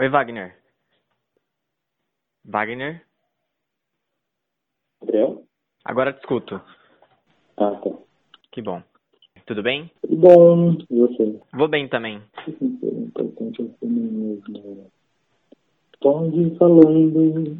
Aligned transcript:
Oi, 0.00 0.08
Wagner. 0.08 0.56
Wagner? 2.42 3.02
Gabriel? 5.02 5.44
Agora 5.84 6.14
te 6.14 6.20
escuto. 6.20 6.54
Ah, 7.58 7.72
tá. 7.72 7.90
Que 8.50 8.62
bom. 8.62 8.82
Tudo 9.44 9.62
bem? 9.62 9.90
Tudo 10.00 10.16
bom. 10.16 10.72
E 10.88 11.00
você? 11.00 11.38
Vou 11.52 11.68
bem 11.68 11.86
também. 11.86 12.22
Importante 12.48 13.60
é 13.60 13.86
mesmo. 13.86 14.90
Pode 16.00 16.56
falando. 16.56 17.58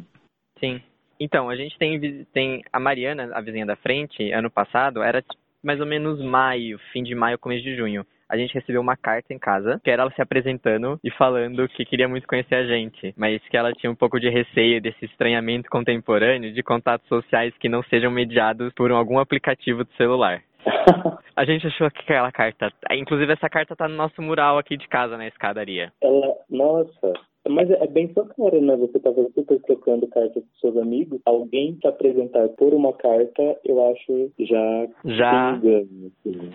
Sim. 0.59 0.81
Então, 1.19 1.47
a 1.47 1.55
gente 1.55 1.77
tem, 1.77 2.25
tem 2.33 2.63
a 2.73 2.79
Mariana, 2.79 3.29
a 3.35 3.41
vizinha 3.41 3.67
da 3.67 3.75
frente, 3.75 4.31
ano 4.31 4.49
passado, 4.49 5.03
era 5.03 5.21
tipo, 5.21 5.37
mais 5.61 5.79
ou 5.79 5.85
menos 5.85 6.19
maio, 6.19 6.79
fim 6.91 7.03
de 7.03 7.13
maio, 7.13 7.37
começo 7.37 7.61
de 7.61 7.75
junho. 7.75 8.03
A 8.31 8.37
gente 8.37 8.53
recebeu 8.53 8.79
uma 8.79 8.95
carta 8.95 9.33
em 9.33 9.37
casa, 9.37 9.81
que 9.83 9.91
era 9.91 10.03
ela 10.03 10.11
se 10.11 10.21
apresentando 10.21 10.97
e 11.03 11.11
falando 11.11 11.67
que 11.67 11.83
queria 11.83 12.07
muito 12.07 12.25
conhecer 12.25 12.55
a 12.55 12.65
gente, 12.65 13.13
mas 13.17 13.41
que 13.49 13.57
ela 13.57 13.73
tinha 13.73 13.91
um 13.91 13.95
pouco 13.95 14.21
de 14.21 14.29
receio 14.29 14.81
desse 14.81 15.03
estranhamento 15.03 15.69
contemporâneo 15.69 16.53
de 16.53 16.63
contatos 16.63 17.05
sociais 17.09 17.53
que 17.59 17.67
não 17.67 17.83
sejam 17.83 18.09
mediados 18.09 18.73
por 18.73 18.89
algum 18.89 19.19
aplicativo 19.19 19.83
do 19.83 19.91
celular. 19.95 20.41
A 21.35 21.43
gente 21.43 21.67
achou 21.67 21.91
que 21.91 22.03
aquela 22.03 22.31
carta, 22.31 22.71
inclusive 22.91 23.33
essa 23.33 23.49
carta 23.49 23.75
tá 23.75 23.89
no 23.89 23.95
nosso 23.95 24.21
mural 24.21 24.57
aqui 24.57 24.77
de 24.77 24.87
casa 24.87 25.17
na 25.17 25.27
escadaria. 25.27 25.91
Ela, 26.01 26.35
nossa, 26.49 27.13
mas 27.49 27.69
é 27.69 27.87
bem 27.87 28.13
sua 28.13 28.25
cara, 28.27 28.61
né? 28.61 28.77
Você 28.77 28.99
tava 28.99 29.27
super 29.33 29.59
trocando 29.61 30.07
cartas 30.07 30.43
com 30.43 30.59
seus 30.59 30.77
amigos. 30.77 31.19
Alguém 31.25 31.73
te 31.75 31.87
apresentar 31.87 32.47
por 32.49 32.73
uma 32.73 32.93
carta, 32.93 33.57
eu 33.65 33.91
acho 33.91 34.31
já 34.39 34.87
Já. 35.03 35.55
engano, 35.57 36.11
assim. 36.25 36.51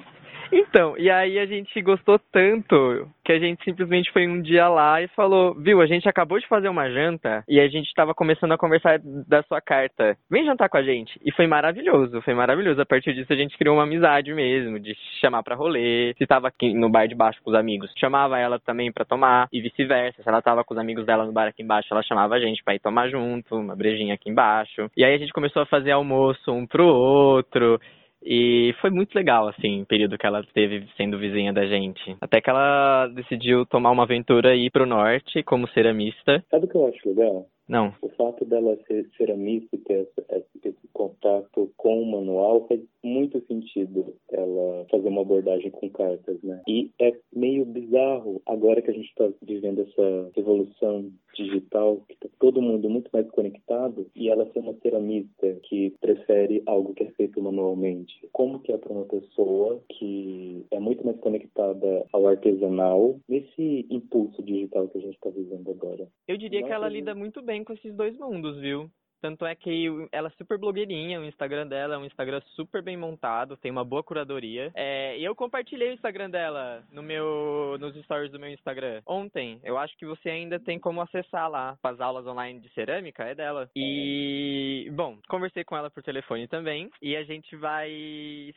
Então, 0.53 0.97
e 0.99 1.11
aí 1.11 1.39
a 1.39 1.47
gente 1.47 1.81
gostou 1.83 2.19
tanto 2.19 3.09
que 3.25 3.33
a 3.33 3.39
gente 3.39 3.65
simplesmente 3.65 4.13
foi 4.13 4.27
um 4.29 4.41
dia 4.41 4.69
lá 4.69 5.03
e 5.03 5.09
falou, 5.09 5.55
viu, 5.55 5.81
a 5.81 5.87
gente 5.87 6.09
acabou 6.09 6.39
de 6.39 6.47
fazer 6.47 6.69
uma 6.69 6.89
janta 6.89 7.43
e 7.49 7.59
a 7.59 7.69
gente 7.69 7.93
tava 7.95 8.15
começando 8.15 8.53
a 8.53 8.59
conversar 8.59 9.01
da 9.03 9.43
sua 9.43 9.61
carta. 9.61 10.17
Vem 10.31 10.45
jantar 10.45 10.69
com 10.69 10.77
a 10.77 10.83
gente. 10.83 11.19
E 11.25 11.33
foi 11.33 11.47
maravilhoso, 11.47 12.23
foi 12.23 12.35
maravilhoso. 12.35 12.81
A 12.81 12.87
partir 12.87 13.15
disso 13.15 13.33
a 13.33 13.37
gente 13.37 13.59
criou 13.59 13.77
uma 13.77 13.83
amizade 13.83 14.33
mesmo, 14.33 14.79
de 14.79 14.95
chamar 15.21 15.43
pra 15.43 15.57
rolê. 15.57 16.15
Se 16.17 16.27
tava 16.27 16.49
aqui 16.49 16.73
no 16.73 16.89
bar 16.89 17.07
de 17.07 17.15
baixo 17.15 17.41
com 17.43 17.51
os 17.51 17.57
amigos, 17.57 17.93
chamava 17.99 18.39
ela 18.39 18.59
também 18.61 18.93
pra 18.93 19.05
tomar 19.05 19.49
e 19.53 19.61
vice-versa. 19.61 20.23
Se 20.23 20.29
ela 20.29 20.43
tava 20.43 20.63
com 20.63 20.75
os 20.75 20.81
amigos 20.81 21.05
dela 21.05 21.25
no 21.25 21.33
bar 21.33 21.49
aqui 21.49 21.63
embaixo, 21.63 21.89
ela 21.91 22.03
chamava 22.03 22.35
a 22.37 22.41
gente 22.41 22.63
pra 22.63 22.75
ir 22.75 22.81
tomar 22.81 23.09
junto, 23.09 23.57
uma 23.57 23.75
brejinha 23.75 24.15
aqui 24.15 24.31
embaixo. 24.31 24.89
E 24.97 25.05
aí 25.05 25.15
a 25.15 25.19
gente 25.19 25.33
começou 25.33 25.63
a 25.63 25.67
fazer 25.67 25.91
almoço 25.91 26.53
um 26.53 26.67
pro 26.67 26.87
outro. 26.87 27.81
E 28.27 28.75
foi 28.81 28.91
muito 28.91 29.15
legal, 29.15 29.47
assim, 29.47 29.83
o 29.83 29.87
período 29.87 30.19
que 30.19 30.27
ela 30.27 30.41
esteve 30.41 30.85
sendo 30.97 31.17
vizinha 31.17 31.53
da 31.53 31.65
gente. 31.65 32.17
Até 32.21 32.41
que 32.41 32.51
ela 32.51 33.07
decidiu 33.15 33.65
tomar 33.65 33.93
uma 33.93 34.03
aventura 34.03 34.55
e 34.55 34.67
ir 34.67 34.71
pro 34.71 34.85
norte 34.85 35.45
como 35.45 35.69
ceramista. 35.69 36.45
Sabe 36.51 36.67
o 36.67 36.69
que 36.69 36.77
eu 36.77 36.87
acho 36.89 37.09
legal? 37.09 37.47
Não, 37.69 37.93
O 38.01 38.09
fato 38.11 38.45
dela 38.45 38.79
ser 38.87 39.09
ceramista 39.17 39.75
e 39.75 39.79
ter 39.79 40.09
esse, 40.29 40.69
esse 40.69 40.89
contato 40.93 41.73
com 41.77 42.01
o 42.01 42.07
manual 42.07 42.65
faz 42.69 42.81
muito 43.03 43.45
sentido 43.47 44.15
ela 44.31 44.87
fazer 44.89 45.09
uma 45.09 45.23
abordagem 45.23 45.71
com 45.73 45.91
cartas, 45.91 46.41
né? 46.43 46.63
E 46.69 46.91
é 47.01 47.13
meio 47.35 47.65
bizarro 47.65 48.41
agora 48.47 48.81
que 48.81 48.91
a 48.91 48.95
gente 48.95 49.09
está 49.09 49.29
vivendo 49.43 49.81
essa 49.81 50.31
revolução 50.37 51.11
digital, 51.37 52.03
que 52.09 52.17
tá 52.17 52.29
todo 52.39 52.63
mundo 52.63 52.89
muito 52.89 53.11
mais 53.13 53.29
conectado, 53.31 54.07
e 54.15 54.29
ela 54.29 54.51
ser 54.53 54.61
uma 54.61 54.75
ceramista 54.83 55.55
que 55.65 55.95
prefere 56.01 56.63
algo 56.67 56.95
que 56.95 57.05
é 57.05 57.11
feito 57.13 57.41
manualmente. 57.41 58.15
Como 58.33 58.61
que 58.61 58.73
é 58.73 58.79
para 58.79 58.93
uma 58.93 59.05
pessoa 59.05 59.81
que 59.89 60.65
é 60.71 60.79
muito 60.79 61.05
mais 61.05 61.19
conectada 61.21 62.07
ao 62.13 62.27
artesanal 62.27 63.19
nesse 63.29 63.87
impulso 63.91 64.43
digital 64.43 64.89
que 64.89 64.99
a 64.99 65.01
gente 65.01 65.15
está 65.15 65.31
vivendo 65.31 65.71
agora? 65.71 66.09
eu 66.27 66.37
diria 66.37 66.63
que 66.63 66.73
ela 66.73 66.89
gente. 66.89 66.99
lida 66.99 67.15
muito 67.15 67.41
bem 67.43 67.65
com 67.65 67.73
esses 67.73 67.95
dois 67.95 68.17
mundos, 68.19 68.59
viu? 68.59 68.91
Tanto 69.27 69.45
é 69.45 69.57
que 69.57 69.89
ela 70.13 70.29
é 70.29 70.39
super 70.39 70.57
blogueirinha, 70.57 71.21
o 71.21 71.25
Instagram 71.25 71.67
dela 71.67 71.97
é 71.97 71.99
um 71.99 72.05
Instagram 72.05 72.41
super 72.55 72.81
bem 72.81 72.97
montado, 72.97 73.57
tem 73.57 73.73
uma 73.73 73.85
boa 73.85 74.01
curadoria. 74.01 74.71
É, 74.73 75.19
e 75.19 75.25
eu 75.25 75.35
compartilhei 75.35 75.91
o 75.91 75.95
Instagram 75.95 76.31
dela 76.31 76.85
no 76.93 77.03
meu, 77.03 77.77
nos 77.81 77.97
stories 78.05 78.31
do 78.31 78.39
meu 78.39 78.49
Instagram 78.51 79.03
ontem. 79.05 79.59
Eu 79.65 79.77
acho 79.79 79.97
que 79.97 80.07
você 80.07 80.31
ainda 80.31 80.61
tem 80.61 80.79
como 80.79 81.01
acessar 81.01 81.51
lá. 81.51 81.77
As 81.83 82.01
aulas 82.01 82.25
online 82.25 82.61
de 82.61 82.69
cerâmica 82.69 83.25
é 83.25 83.35
dela. 83.35 83.69
E, 83.75 84.89
bom, 84.93 85.19
conversei 85.29 85.65
com 85.65 85.77
ela 85.77 85.91
por 85.91 86.05
telefone 86.05 86.47
também. 86.47 86.89
E 87.03 87.17
a 87.17 87.25
gente 87.25 87.57
vai. 87.57 87.91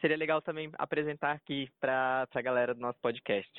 Seria 0.01 0.17
legal 0.17 0.39
também 0.39 0.69
apresentar 0.77 1.31
aqui 1.31 1.67
pra, 1.81 2.27
pra 2.31 2.43
galera 2.43 2.75
do 2.75 2.79
nosso 2.79 2.99
podcast. 3.01 3.51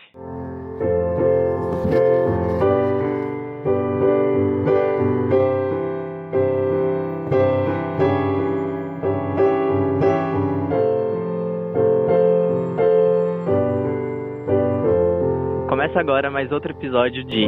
Começa 15.91 16.01
agora 16.01 16.31
mais 16.31 16.53
outro 16.53 16.71
episódio 16.71 17.25
de 17.25 17.47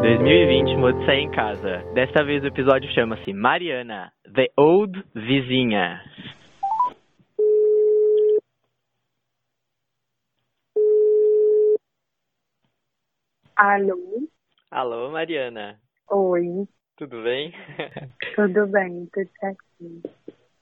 ...2020, 0.00 0.78
modo 0.78 1.04
sair 1.04 1.20
em 1.20 1.30
casa. 1.30 1.84
Desta 1.92 2.24
vez 2.24 2.42
o 2.42 2.46
episódio 2.46 2.90
chama-se 2.94 3.30
Mariana, 3.34 4.10
The 4.34 4.46
Old 4.56 5.04
Vizinha. 5.14 6.00
Alô? 13.56 14.28
Alô, 14.70 15.10
Mariana. 15.10 15.80
Oi, 16.10 16.66
Tudo 16.96 17.22
bem? 17.22 17.52
tudo 18.34 18.66
bem, 18.66 19.08
tudo 19.12 19.30
certinho. 19.38 20.02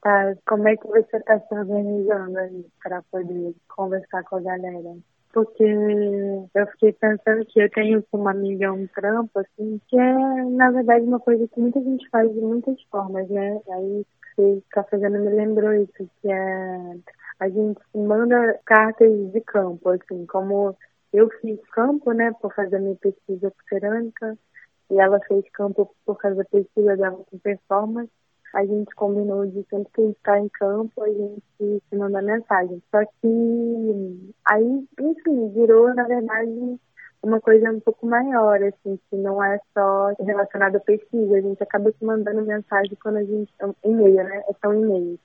Tá, 0.03 0.34
como 0.47 0.69
é 0.69 0.76
que 0.76 0.86
você 0.86 1.16
está 1.16 1.41
se 1.41 1.54
organizando 1.54 2.38
aí 2.38 2.66
para 2.82 3.02
poder 3.10 3.54
conversar 3.69 4.25
com 4.25 4.36
a 4.36 4.41
galera? 4.41 4.97
Porque 5.32 5.64
eu 5.64 6.66
fiquei 6.72 6.92
pensando 6.92 7.47
que 7.47 7.60
eu 7.62 7.70
tenho 7.70 8.04
uma 8.12 8.32
amiga 8.32 8.72
um 8.72 8.86
trampo, 8.88 9.38
assim, 9.38 9.81
que 9.88 9.98
é, 9.98 10.44
na 10.50 10.70
verdade, 10.70 11.06
uma 11.06 11.20
coisa 11.20 11.48
que 11.48 11.60
muita 11.60 11.81
gente 11.81 12.08
faz 12.10 12.31
de 12.31 12.41
muitas 12.41 12.82
formas, 12.91 13.28
né? 13.31 13.60
Aí 13.70 14.06
você 14.36 14.58
está 14.58 14.84
fazendo 14.84 15.19
me 15.19 15.31
lembrou 15.31 15.72
isso, 15.75 16.10
que 16.20 16.31
é 16.31 16.97
a 17.41 17.48
gente 17.48 17.81
manda 17.94 18.60
cartas 18.64 19.10
de 19.32 19.41
campo, 19.41 19.88
assim, 19.88 20.26
como 20.26 20.76
eu 21.12 21.28
fiz 21.41 21.61
campo, 21.73 22.12
né, 22.12 22.33
por 22.41 22.55
fazer 22.55 22.78
minha 22.78 22.97
pesquisa 22.97 23.50
por 23.50 23.65
cerâmica, 23.69 24.39
e 24.91 24.99
ela 24.99 25.21
fez 25.21 25.45
campo 25.53 25.95
por 26.05 26.17
causa 26.17 26.39
da 26.39 26.45
pesquisa 26.45 26.97
dela 26.97 27.25
com 27.31 27.39
performance. 27.39 28.11
A 28.55 28.67
gente 28.67 28.95
combinou 28.95 29.47
de 29.47 29.65
sempre 29.71 29.91
que 29.95 30.00
a 30.00 30.05
gente 30.05 30.17
está 30.17 30.39
em 30.39 30.49
campo, 30.50 31.03
a 31.03 31.09
gente 31.09 31.43
se 31.59 31.97
manda 31.97 32.21
mensagem. 32.21 32.83
Só 32.91 33.03
que 33.05 34.34
aí, 34.47 34.87
enfim, 35.00 35.49
virou, 35.55 35.95
na 35.95 36.05
verdade, 36.05 36.78
uma 37.23 37.41
coisa 37.41 37.71
um 37.71 37.81
pouco 37.81 38.06
maior, 38.06 38.62
assim, 38.62 38.99
que 39.09 39.17
não 39.17 39.43
é 39.43 39.59
só 39.73 40.12
relacionada 40.21 40.77
à 40.77 40.81
pesquisa. 40.81 41.37
A 41.37 41.41
gente 41.41 41.62
acaba 41.62 41.91
se 41.93 42.05
mandando 42.05 42.43
mensagem 42.43 42.94
quando 43.03 43.17
a 43.17 43.25
gente. 43.25 43.50
E-mail, 43.84 44.25
né? 44.25 44.44
São 44.61 44.75
e-mails. 44.75 45.19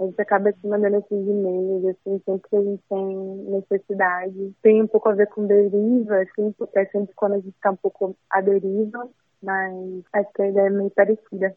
A 0.00 0.04
gente 0.04 0.18
acaba 0.18 0.50
se 0.50 0.66
mandando 0.66 0.96
esses 0.96 1.10
e-mails, 1.10 1.84
assim, 1.84 2.22
sempre 2.24 2.48
que 2.48 2.56
a 2.56 2.62
gente 2.62 2.82
tem 2.88 3.16
necessidade. 3.50 4.52
Tem 4.62 4.82
um 4.82 4.86
pouco 4.86 5.10
a 5.10 5.14
ver 5.14 5.26
com 5.26 5.46
deriva, 5.46 6.22
assim, 6.22 6.52
porque 6.52 6.78
é 6.78 6.86
sempre 6.86 7.14
quando 7.14 7.34
a 7.34 7.36
gente 7.36 7.50
está 7.50 7.70
um 7.70 7.76
pouco 7.76 8.16
à 8.30 8.40
deriva, 8.40 9.10
mas 9.42 10.02
acho 10.14 10.32
que 10.32 10.42
a 10.42 10.48
ideia 10.48 10.66
é 10.68 10.70
meio 10.70 10.90
parecida. 10.90 11.54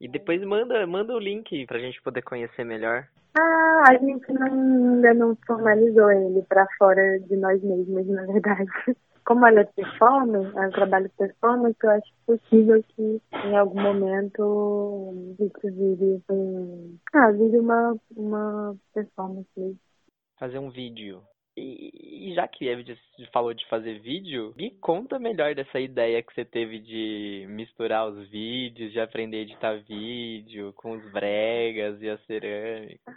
E 0.00 0.08
depois 0.08 0.42
manda, 0.42 0.84
manda 0.88 1.14
o 1.14 1.20
link 1.20 1.66
pra 1.66 1.78
gente 1.78 2.02
poder 2.02 2.22
conhecer 2.22 2.64
melhor. 2.64 3.06
Ah, 3.36 3.84
a 3.88 3.98
gente 3.98 4.32
não, 4.32 4.46
ainda 4.46 5.14
não 5.14 5.36
formalizou 5.46 6.10
ele 6.10 6.42
para 6.42 6.66
fora 6.78 7.18
de 7.20 7.36
nós 7.36 7.60
mesmos, 7.62 8.06
na 8.06 8.24
verdade. 8.26 8.70
Como 9.24 9.46
ela 9.46 9.60
é 9.60 9.64
performance, 9.64 10.54
ela 10.54 10.70
trabalha 10.70 11.10
performance, 11.16 11.76
eu 11.82 11.90
acho 11.90 12.12
possível 12.26 12.84
que 12.88 13.22
em 13.32 13.56
algum 13.56 13.80
momento 13.80 15.34
isso 15.40 15.74
vire 15.74 16.22
um. 16.30 16.98
Ah, 17.14 17.30
vire 17.32 17.58
uma, 17.58 17.96
uma 18.14 18.76
performance 18.92 19.48
mesmo. 19.56 19.78
Fazer 20.38 20.58
um 20.58 20.70
vídeo. 20.70 21.22
E, 21.56 22.30
e 22.30 22.34
já 22.34 22.48
que 22.48 22.66
Evid 22.66 22.98
falou 23.32 23.54
de 23.54 23.64
fazer 23.68 24.00
vídeo, 24.00 24.52
me 24.56 24.72
conta 24.72 25.18
melhor 25.18 25.54
dessa 25.54 25.78
ideia 25.78 26.22
que 26.22 26.34
você 26.34 26.44
teve 26.44 26.80
de 26.80 27.46
misturar 27.48 28.08
os 28.08 28.28
vídeos, 28.28 28.90
de 28.92 28.98
aprender 28.98 29.38
a 29.38 29.42
editar 29.42 29.76
vídeo 29.82 30.72
com 30.72 30.92
os 30.92 31.12
bregas 31.12 32.00
e 32.02 32.10
a 32.10 32.18
cerâmica. 32.18 33.14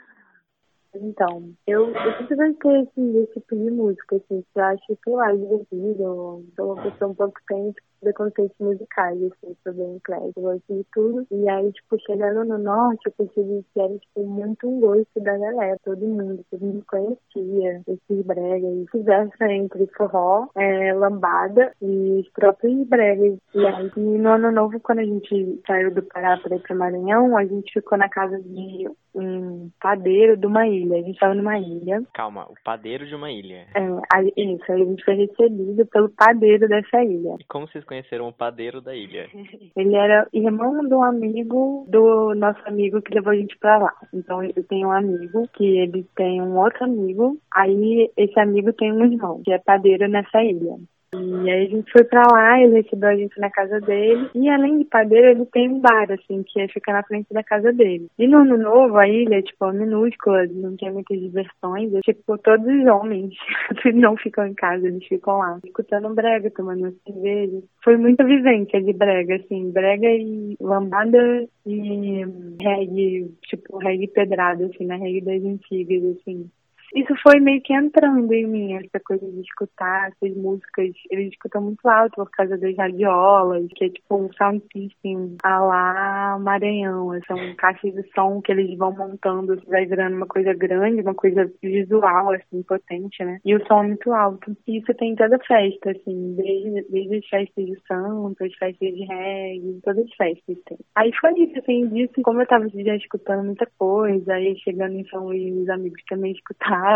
Então, 0.96 1.54
eu, 1.66 1.90
eu 1.90 2.18
sempre 2.18 2.54
gostei 2.54 2.82
assim, 2.82 3.14
desse 3.14 3.34
tipo 3.34 3.56
de 3.56 3.72
música, 3.72 4.16
assim, 4.16 4.42
que 4.42 4.60
eu 4.60 4.64
acho, 4.64 4.98
sei 5.04 5.14
lá, 5.14 5.32
divertido. 5.32 6.04
Eu 6.04 6.46
sou 6.56 6.74
uma 6.74 6.84
pessoa 6.84 7.12
um 7.12 7.16
pouco 7.16 7.34
que 7.48 7.54
preconceitos 8.00 8.58
musicais, 8.60 9.18
assim, 9.24 9.56
sobre 9.64 9.82
o 9.82 9.96
inglês, 9.96 10.34
eu 10.36 10.44
gosto 10.44 10.74
de 10.74 10.86
tudo. 10.94 11.28
E 11.32 11.50
aí, 11.50 11.72
tipo, 11.72 11.98
chegando 12.06 12.46
no 12.46 12.58
norte, 12.58 13.08
eu 13.08 13.12
percebi 13.12 13.66
que 13.74 13.80
era, 13.80 13.98
tipo, 13.98 14.24
muito 14.26 14.68
um 14.68 14.80
gosto 14.80 15.20
da 15.20 15.38
galera, 15.38 15.78
todo 15.84 16.06
mundo, 16.06 16.44
todo 16.50 16.66
mundo 16.66 16.86
conhecia 16.88 17.82
esses 17.88 18.26
bregas, 18.26 18.90
conversa 18.92 19.52
entre 19.52 19.88
forró, 19.96 20.48
é, 20.56 20.94
lambada 20.94 21.74
e 21.82 22.22
os 22.22 22.30
próprios 22.30 22.88
bregas. 22.88 23.38
E 23.54 23.66
aí, 23.66 23.92
no 23.96 24.30
ano 24.30 24.52
novo, 24.52 24.80
quando 24.80 25.00
a 25.00 25.06
gente 25.06 25.62
saiu 25.66 25.94
do 25.94 26.04
Pará 26.04 26.38
para 26.38 26.56
ir 26.56 26.62
pro 26.62 26.76
Maranhão, 26.76 27.38
a 27.38 27.46
gente 27.46 27.74
ficou 27.74 27.98
na 27.98 28.10
casa 28.10 28.40
de 28.40 28.88
um 29.16 29.70
padeiro 29.82 30.38
de 30.38 30.46
uma 30.46 30.68
ilha. 30.68 30.98
A 30.98 31.02
gente 31.02 31.14
estava 31.14 31.34
numa 31.34 31.58
ilha. 31.58 32.04
Calma, 32.14 32.46
o 32.46 32.54
padeiro 32.64 33.06
de 33.06 33.16
uma 33.16 33.32
ilha. 33.32 33.66
É, 33.76 33.80
aí, 34.14 34.32
isso, 34.38 34.72
aí 34.72 34.82
a 34.82 34.86
gente 34.86 35.04
foi 35.04 35.16
recebido 35.16 35.86
pelo 35.88 36.10
padeiro 36.10 36.68
dessa 36.68 37.04
ilha. 37.04 37.36
E 37.40 37.44
como 37.46 37.68
vocês 37.68 37.84
conheceram 37.88 38.28
o 38.28 38.34
padeiro 38.34 38.82
da 38.82 38.94
ilha? 38.94 39.30
Ele 39.76 39.96
era 39.96 40.28
irmão 40.34 40.86
de 40.88 40.94
um 40.94 41.04
amigo 41.04 41.86
do 41.90 42.36
nosso 42.36 42.60
amigo 42.66 43.02
que 43.02 43.14
levou 43.14 43.32
a 43.32 43.36
gente 43.36 43.58
pra 43.58 43.78
lá. 43.78 43.94
Então 44.14 44.44
eu 44.44 44.64
tenho 44.68 44.90
um 44.90 44.92
amigo 44.92 45.48
que 45.54 45.66
ele 45.78 46.06
tem 46.16 46.42
um 46.42 46.58
outro 46.58 46.84
amigo, 46.84 47.38
aí 47.54 48.12
esse 48.18 48.40
amigo 48.40 48.74
tem 48.74 48.92
um 48.92 49.06
irmão 49.06 49.42
que 49.44 49.52
é 49.52 49.58
padeiro 49.58 50.08
nessa 50.08 50.44
ilha. 50.44 50.78
E 51.14 51.50
aí 51.50 51.68
a 51.68 51.70
gente 51.70 51.90
foi 51.92 52.04
pra 52.04 52.22
lá, 52.32 52.60
ele 52.60 52.82
recebeu 52.82 53.10
a 53.10 53.16
gente 53.16 53.40
na 53.40 53.50
casa 53.50 53.80
dele. 53.80 54.30
E 54.36 54.50
além 54.50 54.80
de 54.80 54.86
padeiro, 54.86 55.28
ele 55.28 55.46
tem 55.46 55.70
um 55.70 55.80
bar, 55.80 56.12
assim, 56.12 56.44
que 56.44 56.60
é 56.60 56.68
ficar 56.68 56.94
na 56.94 57.04
frente 57.04 57.34
da 57.34 57.44
casa 57.44 57.72
dele. 57.72 58.08
E 58.20 58.28
no 58.28 58.40
ano 58.40 58.58
novo, 58.58 58.98
a 58.98 59.08
ilha, 59.08 59.42
tipo, 59.42 59.66
é 59.66 59.74
minúscula, 59.74 60.46
não 60.48 60.76
tem 60.76 60.92
muitas 60.92 61.18
diversões. 61.18 61.94
É, 61.94 62.02
tipo, 62.02 62.38
todos 62.38 62.66
os 62.68 62.86
homens 62.88 63.34
não 63.96 64.18
ficam 64.18 64.46
em 64.46 64.54
casa, 64.54 64.88
eles 64.88 65.06
ficam 65.06 65.38
lá, 65.38 65.60
escutando 65.64 66.14
brega, 66.14 66.52
tomando 66.52 66.94
cerveja. 67.06 67.64
Foi 67.84 67.96
muita 67.96 68.26
vivência 68.26 68.82
de 68.82 68.92
brega, 68.92 69.36
assim, 69.36 69.72
brega 69.72 70.08
e 70.10 70.58
lambada 70.60 71.48
e 71.66 72.26
reggae, 72.62 73.32
tipo, 73.44 73.78
reggae 73.78 74.08
pedrado, 74.08 74.66
assim, 74.66 74.86
na 74.86 74.98
reggae 74.98 75.22
das 75.22 75.44
antigas, 75.44 76.18
assim 76.18 76.50
isso 76.98 77.14
foi 77.22 77.40
meio 77.40 77.62
que 77.62 77.74
entrando 77.74 78.34
em 78.34 78.48
mim, 78.48 78.74
essa 78.74 79.00
coisa 79.06 79.24
de 79.24 79.42
escutar 79.42 80.10
essas 80.10 80.36
músicas. 80.36 80.90
Eles 81.12 81.32
escutam 81.32 81.62
muito 81.62 81.88
alto 81.88 82.16
por 82.16 82.32
causa 82.32 82.58
das 82.58 82.76
radiolas, 82.76 83.68
que 83.76 83.86
é 83.86 83.90
tipo 83.90 84.18
um 84.18 84.34
sound 84.34 84.64
system 84.74 85.38
a 85.44 85.60
lá 85.60 86.40
Maranhão. 86.40 87.12
São 87.28 87.38
caixas 87.56 87.94
de 87.94 88.04
som 88.16 88.42
que 88.42 88.52
eles 88.52 88.76
vão 88.78 88.92
montando, 88.92 89.62
vai 89.68 89.86
virando 89.86 90.18
uma 90.18 90.26
coisa 90.26 90.54
grande, 90.56 91.02
uma 91.02 91.14
coisa 91.14 91.52
visual, 91.62 92.32
assim, 92.32 92.64
potente, 92.64 93.24
né? 93.24 93.40
E 93.46 93.56
o 93.56 93.64
som 93.68 93.84
é 93.84 93.88
muito 93.88 94.12
alto. 94.12 94.58
E 94.68 94.80
isso 94.80 94.92
tem 94.96 95.16
toda 95.16 95.38
festa, 95.40 95.92
assim, 95.92 96.36
desde, 96.36 96.84
desde 96.90 97.18
as 97.18 97.28
festas 97.28 97.66
de 97.66 97.80
santo, 97.88 98.44
as 98.44 98.54
festas 98.56 98.94
de 98.94 99.06
reggae, 99.06 99.80
todas 99.84 100.04
as 100.04 100.14
festas 100.16 100.58
tem. 100.66 100.78
Aí 100.96 101.12
foi 101.22 101.34
isso, 101.40 101.60
assim, 101.60 101.88
disso, 101.90 102.22
como 102.24 102.42
eu 102.42 102.48
tava 102.48 102.68
já 102.70 102.96
escutando 102.96 103.46
muita 103.46 103.68
coisa, 103.78 104.34
aí 104.34 104.58
chegando 104.58 104.94
em 104.94 105.08
São 105.10 105.26
Luís, 105.26 105.56
os 105.56 105.70
amigos 105.70 106.02
também 106.10 106.32
escutaram 106.32 106.87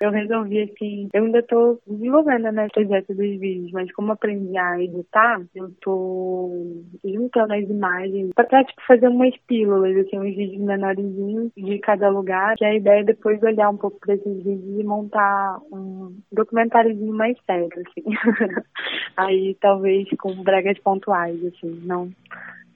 eu 0.00 0.10
resolvi 0.10 0.62
assim, 0.62 1.08
eu 1.12 1.24
ainda 1.24 1.42
tô 1.42 1.78
desenvolvendo 1.86 2.52
né, 2.52 2.68
projeto 2.72 3.08
dos 3.08 3.38
vídeos, 3.38 3.70
mas 3.72 3.90
como 3.92 4.12
aprendi 4.12 4.56
a 4.56 4.80
editar, 4.82 5.40
eu 5.54 5.70
tô 5.80 6.82
juntando 7.04 7.52
as 7.54 7.68
imagens 7.68 8.30
pra 8.34 8.64
tipo, 8.64 8.82
fazer 8.86 9.08
umas 9.08 9.36
pílulas, 9.46 9.96
assim, 9.96 10.18
uns 10.18 10.36
vídeos 10.36 10.60
menorzinhos 10.60 11.52
de 11.56 11.78
cada 11.78 12.08
lugar, 12.08 12.56
que 12.56 12.64
a 12.64 12.74
ideia 12.74 13.00
é 13.00 13.04
depois 13.04 13.42
olhar 13.42 13.70
um 13.70 13.76
pouco 13.76 13.98
pra 14.00 14.14
esses 14.14 14.36
vídeos 14.36 14.80
e 14.80 14.84
montar 14.84 15.58
um 15.72 16.16
documentáriozinho 16.32 17.12
mais 17.12 17.36
sério, 17.46 17.68
assim. 17.74 18.04
Aí 19.16 19.56
talvez 19.60 20.08
com 20.18 20.42
bregas 20.42 20.78
pontuais, 20.78 21.44
assim, 21.44 21.80
não 21.84 22.10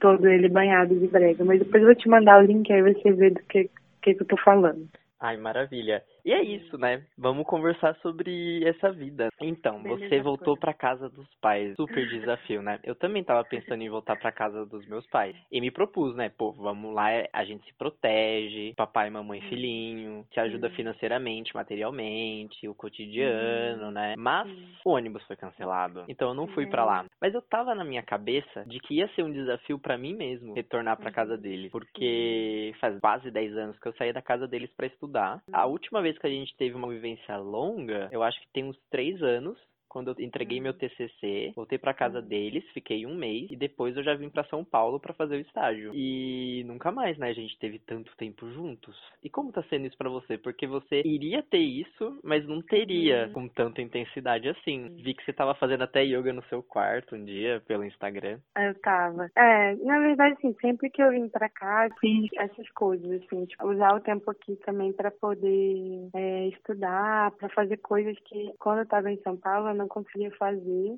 todo 0.03 0.29
ele 0.29 0.49
banhado 0.49 0.99
de 0.99 1.07
brega. 1.07 1.45
Mas 1.45 1.61
depois 1.61 1.81
eu 1.81 1.89
vou 1.89 1.95
te 1.95 2.09
mandar 2.09 2.43
o 2.43 2.45
link 2.45 2.71
aí 2.73 2.83
você 2.83 3.13
vê 3.13 3.31
do 3.31 3.41
que, 3.45 3.71
que, 4.03 4.15
que 4.15 4.23
eu 4.23 4.27
tô 4.27 4.37
falando. 4.37 4.89
Ai, 5.21 5.37
maravilha. 5.37 6.03
E 6.25 6.33
é 6.33 6.43
isso, 6.43 6.79
né? 6.79 7.05
Vamos 7.19 7.47
conversar 7.47 7.95
sobre 7.97 8.63
essa 8.65 8.93
vida. 8.93 9.29
Então, 9.41 9.83
Beleza, 9.83 10.09
você 10.09 10.21
voltou 10.21 10.57
para 10.57 10.73
casa 10.73 11.09
dos 11.09 11.27
pais. 11.41 11.75
Super 11.77 12.09
desafio, 12.09 12.63
né? 12.63 12.79
Eu 12.85 12.95
também 12.95 13.25
tava 13.25 13.45
pensando 13.45 13.83
em 13.83 13.89
voltar 13.89 14.17
para 14.17 14.31
casa 14.31 14.65
dos 14.65 14.87
meus 14.87 15.07
pais. 15.09 15.35
E 15.51 15.61
me 15.61 15.71
propus, 15.71 16.15
né? 16.15 16.29
Pô, 16.29 16.53
vamos 16.53 16.95
lá, 16.95 17.09
a 17.33 17.45
gente 17.45 17.65
se 17.67 17.75
protege, 17.75 18.73
papai, 18.77 19.11
mamãe, 19.11 19.41
filhinho, 19.43 20.25
te 20.31 20.39
ajuda 20.39 20.71
financeiramente, 20.71 21.55
materialmente, 21.55 22.69
o 22.69 22.75
cotidiano, 22.75 23.91
né? 23.91 24.15
Mas 24.17 24.49
o 24.85 24.91
ônibus 24.91 25.23
foi 25.25 25.37
cancelado. 25.37 26.05
Então 26.09 26.29
eu 26.29 26.35
não 26.35 26.47
fui 26.49 26.67
para 26.67 26.85
lá. 26.85 27.05
Mas 27.21 27.35
eu 27.35 27.43
tava 27.43 27.75
na 27.75 27.85
minha 27.85 28.03
cabeça 28.03 28.65
de 28.67 28.79
que 28.79 28.95
ia 28.95 29.09
ser 29.09 29.25
um 29.25 29.33
desafio 29.33 29.79
para 29.79 29.99
mim 29.99 30.15
mesmo 30.15 30.55
retornar 30.55 30.97
para 30.97 31.11
casa 31.11 31.37
deles, 31.37 31.71
porque 31.71 32.73
faz 32.81 32.99
quase 33.01 33.31
10 33.31 33.57
anos 33.57 33.79
que 33.79 33.89
eu 33.89 33.93
saí 33.95 34.13
da 34.13 34.23
casa 34.23 34.47
deles 34.47 34.71
para 34.77 34.87
estudar. 34.87 35.43
A 35.53 35.67
última 35.67 36.01
vez 36.01 36.12
vez 36.13 36.19
que 36.19 36.27
a 36.27 36.31
gente 36.31 36.55
teve 36.57 36.75
uma 36.75 36.89
vivência 36.89 37.37
longa, 37.37 38.09
eu 38.13 38.23
acho 38.23 38.41
que 38.41 38.49
tem 38.53 38.65
uns 38.65 38.79
três 38.91 39.23
anos, 39.23 39.59
quando 39.93 40.09
eu 40.09 40.25
entreguei 40.25 40.59
meu 40.59 40.73
TCC, 40.73 41.53
voltei 41.55 41.77
para 41.77 41.93
casa 41.93 42.21
uhum. 42.21 42.27
deles, 42.27 42.65
fiquei 42.73 43.05
um 43.05 43.15
mês 43.15 43.51
e 43.51 43.57
depois 43.57 43.95
eu 43.95 44.03
já 44.03 44.15
vim 44.15 44.31
para 44.31 44.43
São 44.45 44.65
Paulo 44.65 44.99
para 44.99 45.13
fazer 45.13 45.37
o 45.37 45.41
estágio. 45.41 45.93
E 45.95 46.65
nunca 46.67 46.91
mais, 46.91 47.19
né, 47.19 47.29
a 47.29 47.35
gente 47.35 47.59
teve 47.59 47.79
tanto 47.79 48.11
tempo 48.17 48.51
juntos. 48.53 48.99
E 49.23 49.29
como 49.29 49.53
tá 49.53 49.63
sendo 49.65 49.87
isso 49.87 49.99
para 49.99 50.09
você? 50.09 50.39
Porque 50.39 50.67
você 50.67 51.03
iria 51.05 51.43
ter 51.43 51.59
isso, 51.59 52.19
mas 52.25 52.47
não 52.47 52.63
teria 52.63 53.27
uhum. 53.27 53.33
com 53.35 53.49
tanta 53.49 53.83
intensidade 53.83 54.49
assim. 54.49 54.97
Vi 55.03 55.13
que 55.13 55.23
você 55.27 55.33
tava 55.35 55.55
fazendo 55.57 55.85
até 55.85 56.03
yoga 56.03 56.33
no 56.33 56.43
seu 56.45 56.63
quarto 56.63 57.15
um 57.15 57.23
dia 57.23 57.63
pelo 57.67 57.85
Instagram. 57.85 58.39
Eu 58.57 58.75
tava. 58.81 59.31
É, 59.37 59.75
na 59.75 60.01
verdade, 60.01 60.37
assim, 60.39 60.57
sempre 60.59 60.89
que 60.89 61.03
eu 61.03 61.11
vim 61.11 61.29
para 61.29 61.51
cá, 61.51 61.87
fiz 62.01 62.31
essas 62.39 62.69
coisas, 62.71 63.23
assim, 63.23 63.45
tipo, 63.45 63.69
usar 63.69 63.95
o 63.95 64.01
tempo 64.01 64.31
aqui 64.31 64.57
também 64.65 64.91
para 64.91 65.11
poder 65.11 66.09
é, 66.15 66.49
estudar, 66.49 67.33
para 67.33 67.51
fazer 67.51 67.77
coisas 67.77 68.19
que 68.21 68.55
quando 68.59 68.79
eu 68.79 68.87
tava 68.87 69.13
em 69.13 69.21
São 69.21 69.37
Paulo 69.37 69.69
eu 69.69 69.82
não 69.83 69.89
conseguia 69.89 70.31
fazer 70.37 70.97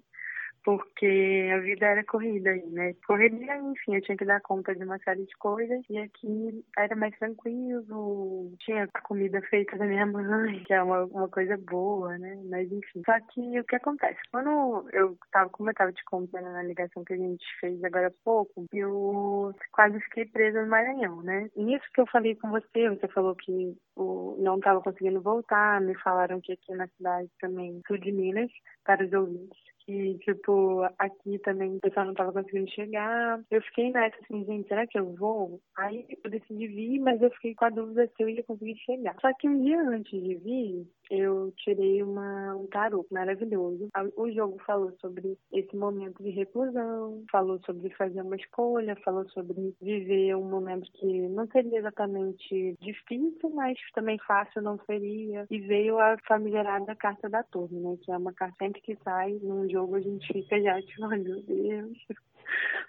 porque 0.64 1.50
a 1.55 1.58
vida 1.58 1.87
era 1.87 2.05
corrida 2.05 2.50
aí, 2.50 2.66
né? 2.70 2.94
Correria, 3.06 3.56
enfim, 3.58 3.96
eu 3.96 4.02
tinha 4.02 4.16
que 4.16 4.25
dar 4.25 4.40
conta 4.40 4.75
de 4.75 4.82
uma 4.82 4.99
série 5.00 5.25
de 5.26 5.37
coisas 5.37 5.82
e 5.90 5.99
aqui 5.99 6.64
era 6.78 6.96
mais 6.96 7.16
tranquilo, 7.19 8.52
tinha 8.61 8.88
comida 9.05 9.43
feita 9.43 9.76
da 9.76 9.84
minha 9.84 10.06
mãe, 10.06 10.64
que 10.64 10.72
é 10.72 10.82
uma, 10.82 11.05
uma 11.05 11.28
coisa 11.28 11.56
boa, 11.58 12.16
né? 12.16 12.43
Mas 12.49 12.72
enfim. 12.72 13.02
Só 13.05 13.12
que 13.32 13.61
o 13.61 13.64
que 13.64 13.76
acontece? 13.76 14.19
Quando 14.31 14.88
eu 14.93 15.16
tava, 15.31 15.50
como 15.50 15.69
eu 15.69 15.75
tava 15.75 15.93
te 15.93 16.02
contando 16.06 16.50
na 16.50 16.62
ligação 16.62 17.05
que 17.05 17.12
a 17.12 17.19
gente 17.19 17.44
fez 17.60 17.84
agora 17.84 18.08
há 18.08 18.12
pouco, 18.24 18.65
eu 18.72 19.55
quase 19.70 20.00
fiquei 20.00 20.24
presa 20.24 20.62
no 20.62 20.70
Maranhão, 20.70 21.22
né? 21.22 21.50
Nisso 21.56 21.84
que 21.94 22.00
eu 22.00 22.06
falei 22.06 22.34
com 22.36 22.50
você, 22.50 22.89
você 22.89 23.06
falou 23.08 23.34
que 23.36 23.77
o, 23.96 24.36
não 24.39 24.58
tava 24.60 24.81
conseguindo 24.81 25.20
voltar, 25.20 25.81
me 25.82 25.94
falaram 25.96 26.41
que 26.41 26.53
aqui 26.53 26.74
na 26.74 26.89
cidade 26.89 27.29
também, 27.39 27.82
sul 27.86 27.98
de 27.98 28.10
Minas, 28.12 28.50
para 28.84 29.05
os 29.05 29.12
ouvintes, 29.12 29.73
que, 29.86 30.19
tipo, 30.19 30.82
aqui 30.98 31.38
também 31.41 31.76
o 31.76 31.81
pessoal 31.81 32.06
não 32.06 32.14
tava 32.14 32.32
conseguindo 32.32 32.70
chegar. 32.70 33.41
Eu 33.50 33.62
fiquei 33.62 33.91
nessa, 33.91 34.17
assim, 34.22 34.44
gente, 34.44 34.69
será 34.69 34.86
que 34.86 34.98
eu 34.98 35.14
vou? 35.14 35.60
Aí 35.76 36.06
eu 36.22 36.31
decidi 36.31 36.67
vir, 36.67 36.98
mas 37.00 37.20
eu 37.20 37.31
fiquei 37.32 37.55
com 37.55 37.64
a 37.64 37.70
dúvida 37.70 38.06
se 38.06 38.22
eu 38.22 38.29
ia 38.29 38.43
conseguir 38.43 38.76
chegar. 38.79 39.17
Só 39.20 39.32
que 39.34 39.48
um 39.48 39.62
dia 39.62 39.81
antes 39.81 40.22
de 40.22 40.34
vir, 40.36 40.86
eu 41.10 41.53
tirei 41.56 42.03
uma, 42.03 42.56
um 42.56 42.67
tarô 42.67 43.06
maravilhoso. 43.10 43.88
O 44.17 44.31
jogo 44.31 44.58
falou 44.67 44.93
sobre 45.00 45.36
esse 45.53 45.76
momento 45.76 46.22
de 46.22 46.31
reclusão, 46.31 47.24
falou 47.31 47.60
sobre 47.64 47.91
fazer 47.91 48.22
uma 48.22 48.36
escolha, 48.36 48.96
falou 49.05 49.29
sobre 49.31 49.74
viver 49.81 50.34
um 50.36 50.48
momento 50.48 50.91
que 50.93 51.29
não 51.29 51.46
seria 51.48 51.79
exatamente 51.79 52.76
difícil, 52.81 53.50
mas 53.50 53.79
também 53.93 54.19
fácil 54.26 54.62
não 54.62 54.79
seria. 54.86 55.46
E 55.50 55.58
veio 55.60 55.98
a 55.98 56.17
famigerada 56.26 56.94
carta 56.96 57.29
da 57.29 57.43
torre, 57.43 57.76
né? 57.76 57.96
Que 58.03 58.12
é 58.12 58.17
uma 58.17 58.32
carta 58.32 58.55
sempre 58.58 58.81
que 58.81 58.96
sai 59.03 59.32
num 59.43 59.67
jogo 59.74 59.96
a 59.96 60.00
gente 60.00 60.32
fica 60.32 60.60
já 60.60 60.81
tipo, 60.82 61.08
meu 61.08 61.43
Deus, 61.43 61.98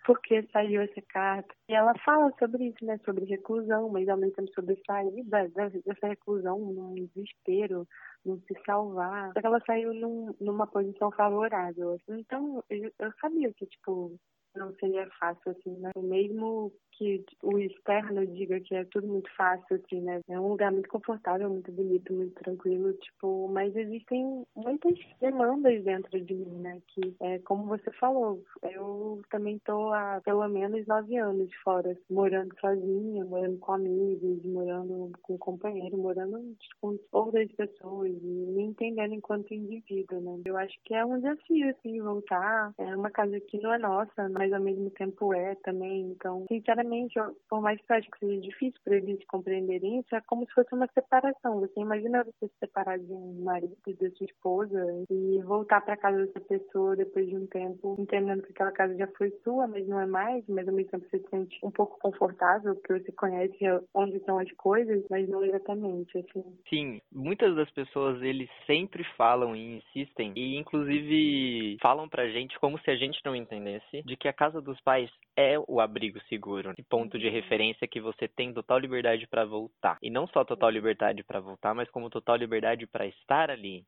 porque 0.05 0.43
saiu 0.53 0.81
essa 0.81 1.01
carta. 1.09 1.53
E 1.67 1.73
ela 1.73 1.93
fala 2.05 2.31
sobre 2.37 2.65
isso, 2.65 2.85
né? 2.85 2.99
Sobre 3.03 3.25
reclusão, 3.25 3.89
mas 3.89 4.07
ao 4.07 4.17
mesmo 4.17 4.35
tempo 4.35 4.51
sobre 4.53 4.79
saída 4.85 5.49
dessa 5.49 6.07
reclusão, 6.07 6.59
num 6.59 6.93
desespero, 6.93 7.87
não 8.23 8.39
se 8.41 8.55
salvar. 8.65 9.33
Só 9.33 9.41
que 9.41 9.47
ela 9.47 9.61
saiu 9.65 9.93
num, 9.93 10.35
numa 10.39 10.67
posição 10.67 11.11
favorável. 11.11 11.93
Assim. 11.93 12.19
Então, 12.19 12.63
eu, 12.69 12.91
eu 12.99 13.11
sabia 13.19 13.51
que, 13.53 13.65
tipo, 13.65 14.19
não 14.55 14.73
seria 14.75 15.07
fácil, 15.19 15.51
assim, 15.51 15.75
né? 15.77 15.91
Mesmo 15.97 16.71
que 16.97 17.25
o 17.43 17.59
externo 17.59 18.25
diga 18.25 18.59
que 18.61 18.73
é 18.75 18.85
tudo 18.85 19.07
muito 19.07 19.29
fácil, 19.35 19.75
assim, 19.75 20.01
né? 20.01 20.21
É 20.29 20.39
um 20.39 20.49
lugar 20.49 20.71
muito 20.71 20.89
confortável, 20.89 21.49
muito 21.49 21.71
bonito, 21.71 22.13
muito 22.13 22.33
tranquilo, 22.35 22.93
tipo, 22.93 23.49
mas 23.49 23.75
existem 23.75 24.45
muitas 24.55 24.97
demandas 25.19 25.83
dentro 25.83 26.19
de 26.21 26.33
mim, 26.33 26.61
né? 26.61 26.81
Que 26.87 27.15
é 27.19 27.39
como 27.39 27.65
você 27.65 27.91
falou, 27.91 28.41
eu 28.63 29.21
também 29.29 29.59
tô 29.59 29.91
há 29.93 30.21
pelo 30.23 30.47
menos 30.47 30.85
nove 30.87 31.17
anos 31.17 31.53
fora, 31.63 31.97
morando 32.09 32.55
sozinha, 32.59 33.25
morando 33.25 33.57
com 33.59 33.73
amigos, 33.73 34.43
morando 34.45 35.11
com 35.21 35.37
companheiro, 35.37 35.97
morando 35.97 36.39
tipo, 36.59 36.75
com 36.81 36.99
outras 37.11 37.51
pessoas, 37.53 38.11
e 38.11 38.25
me 38.25 38.63
entendendo 38.63 39.13
enquanto 39.13 39.53
indivíduo, 39.53 40.21
né? 40.21 40.41
Eu 40.45 40.57
acho 40.57 40.77
que 40.83 40.93
é 40.93 41.05
um 41.05 41.19
desafio, 41.19 41.69
assim, 41.69 42.01
voltar. 42.01 42.73
É 42.77 42.95
uma 42.95 43.11
casa 43.11 43.39
que 43.39 43.59
não 43.61 43.73
é 43.73 43.77
nossa, 43.77 44.29
mas 44.29 44.44
ao 44.53 44.61
mesmo 44.61 44.89
tempo 44.91 45.33
é 45.33 45.55
também. 45.55 46.11
Então, 46.11 46.45
sinceramente, 46.47 47.15
por 47.49 47.61
mais 47.61 47.79
que 47.81 47.91
eu 47.91 47.97
acho 47.97 48.11
que 48.11 48.19
seja 48.19 48.41
difícil 48.41 48.79
para 48.83 48.97
eles 48.97 49.23
compreenderem 49.27 49.99
isso, 49.99 50.15
é 50.15 50.21
como 50.21 50.45
se 50.45 50.53
fosse 50.53 50.73
uma 50.73 50.87
separação. 50.93 51.59
Você 51.59 51.79
imagina 51.79 52.23
você 52.23 52.47
se 52.47 52.59
separar 52.59 52.97
de 52.99 53.11
um 53.11 53.43
marido, 53.43 53.75
de 53.85 54.09
sua 54.11 54.25
esposa 54.25 55.05
e 55.09 55.41
voltar 55.43 55.81
para 55.81 55.97
casa 55.97 56.25
dessa 56.25 56.39
pessoa 56.41 56.95
depois 56.95 57.27
de 57.27 57.35
um 57.35 57.47
tempo, 57.47 57.95
entendendo 57.99 58.43
que 58.43 58.51
aquela 58.51 58.71
casa 58.71 58.95
já 58.95 59.07
foi 59.17 59.31
sua, 59.43 59.67
mas 59.67 59.87
não 59.87 59.99
é 59.99 60.05
mais, 60.05 60.43
mas 60.47 60.67
ao 60.67 60.73
mesmo 60.73 60.91
tempo 60.91 61.07
você 61.09 61.19
se 61.19 61.29
sente 61.29 61.59
um 61.63 61.71
pouco 61.71 61.99
confortável, 61.99 62.75
porque 62.75 62.99
você 62.99 63.11
conhece 63.11 63.57
onde 63.93 64.17
estão 64.17 64.39
as 64.39 64.51
coisas, 64.53 65.03
mas 65.09 65.27
não 65.29 65.43
exatamente, 65.43 66.17
assim. 66.17 66.43
Sim, 66.69 67.01
muitas 67.11 67.55
das 67.55 67.69
pessoas, 67.71 68.21
eles 68.21 68.49
sempre 68.65 69.03
falam 69.17 69.55
e 69.55 69.77
insistem, 69.77 70.33
e 70.35 70.57
inclusive 70.57 71.77
falam 71.81 72.07
pra 72.07 72.27
gente 72.27 72.59
como 72.59 72.79
se 72.79 72.89
a 72.91 72.95
gente 72.95 73.19
não 73.25 73.35
entendesse, 73.35 74.01
de 74.03 74.15
que 74.15 74.27
a 74.27 74.33
casa 74.35 74.61
dos 74.61 74.79
pais 74.81 75.09
é 75.35 75.57
o 75.67 75.79
abrigo 75.79 76.19
seguro, 76.29 76.73
e 76.77 76.83
ponto 76.83 77.17
de 77.17 77.29
referência 77.29 77.87
que 77.87 77.99
você 77.99 78.27
tem 78.27 78.53
total 78.53 78.77
liberdade 78.77 79.25
para 79.27 79.45
voltar. 79.45 79.97
E 80.01 80.09
não 80.09 80.27
só 80.27 80.43
total 80.45 80.69
liberdade 80.69 81.23
para 81.23 81.39
voltar, 81.39 81.73
mas 81.73 81.89
como 81.89 82.09
total 82.09 82.35
liberdade 82.35 82.85
para 82.85 83.07
estar 83.07 83.49
ali. 83.49 83.83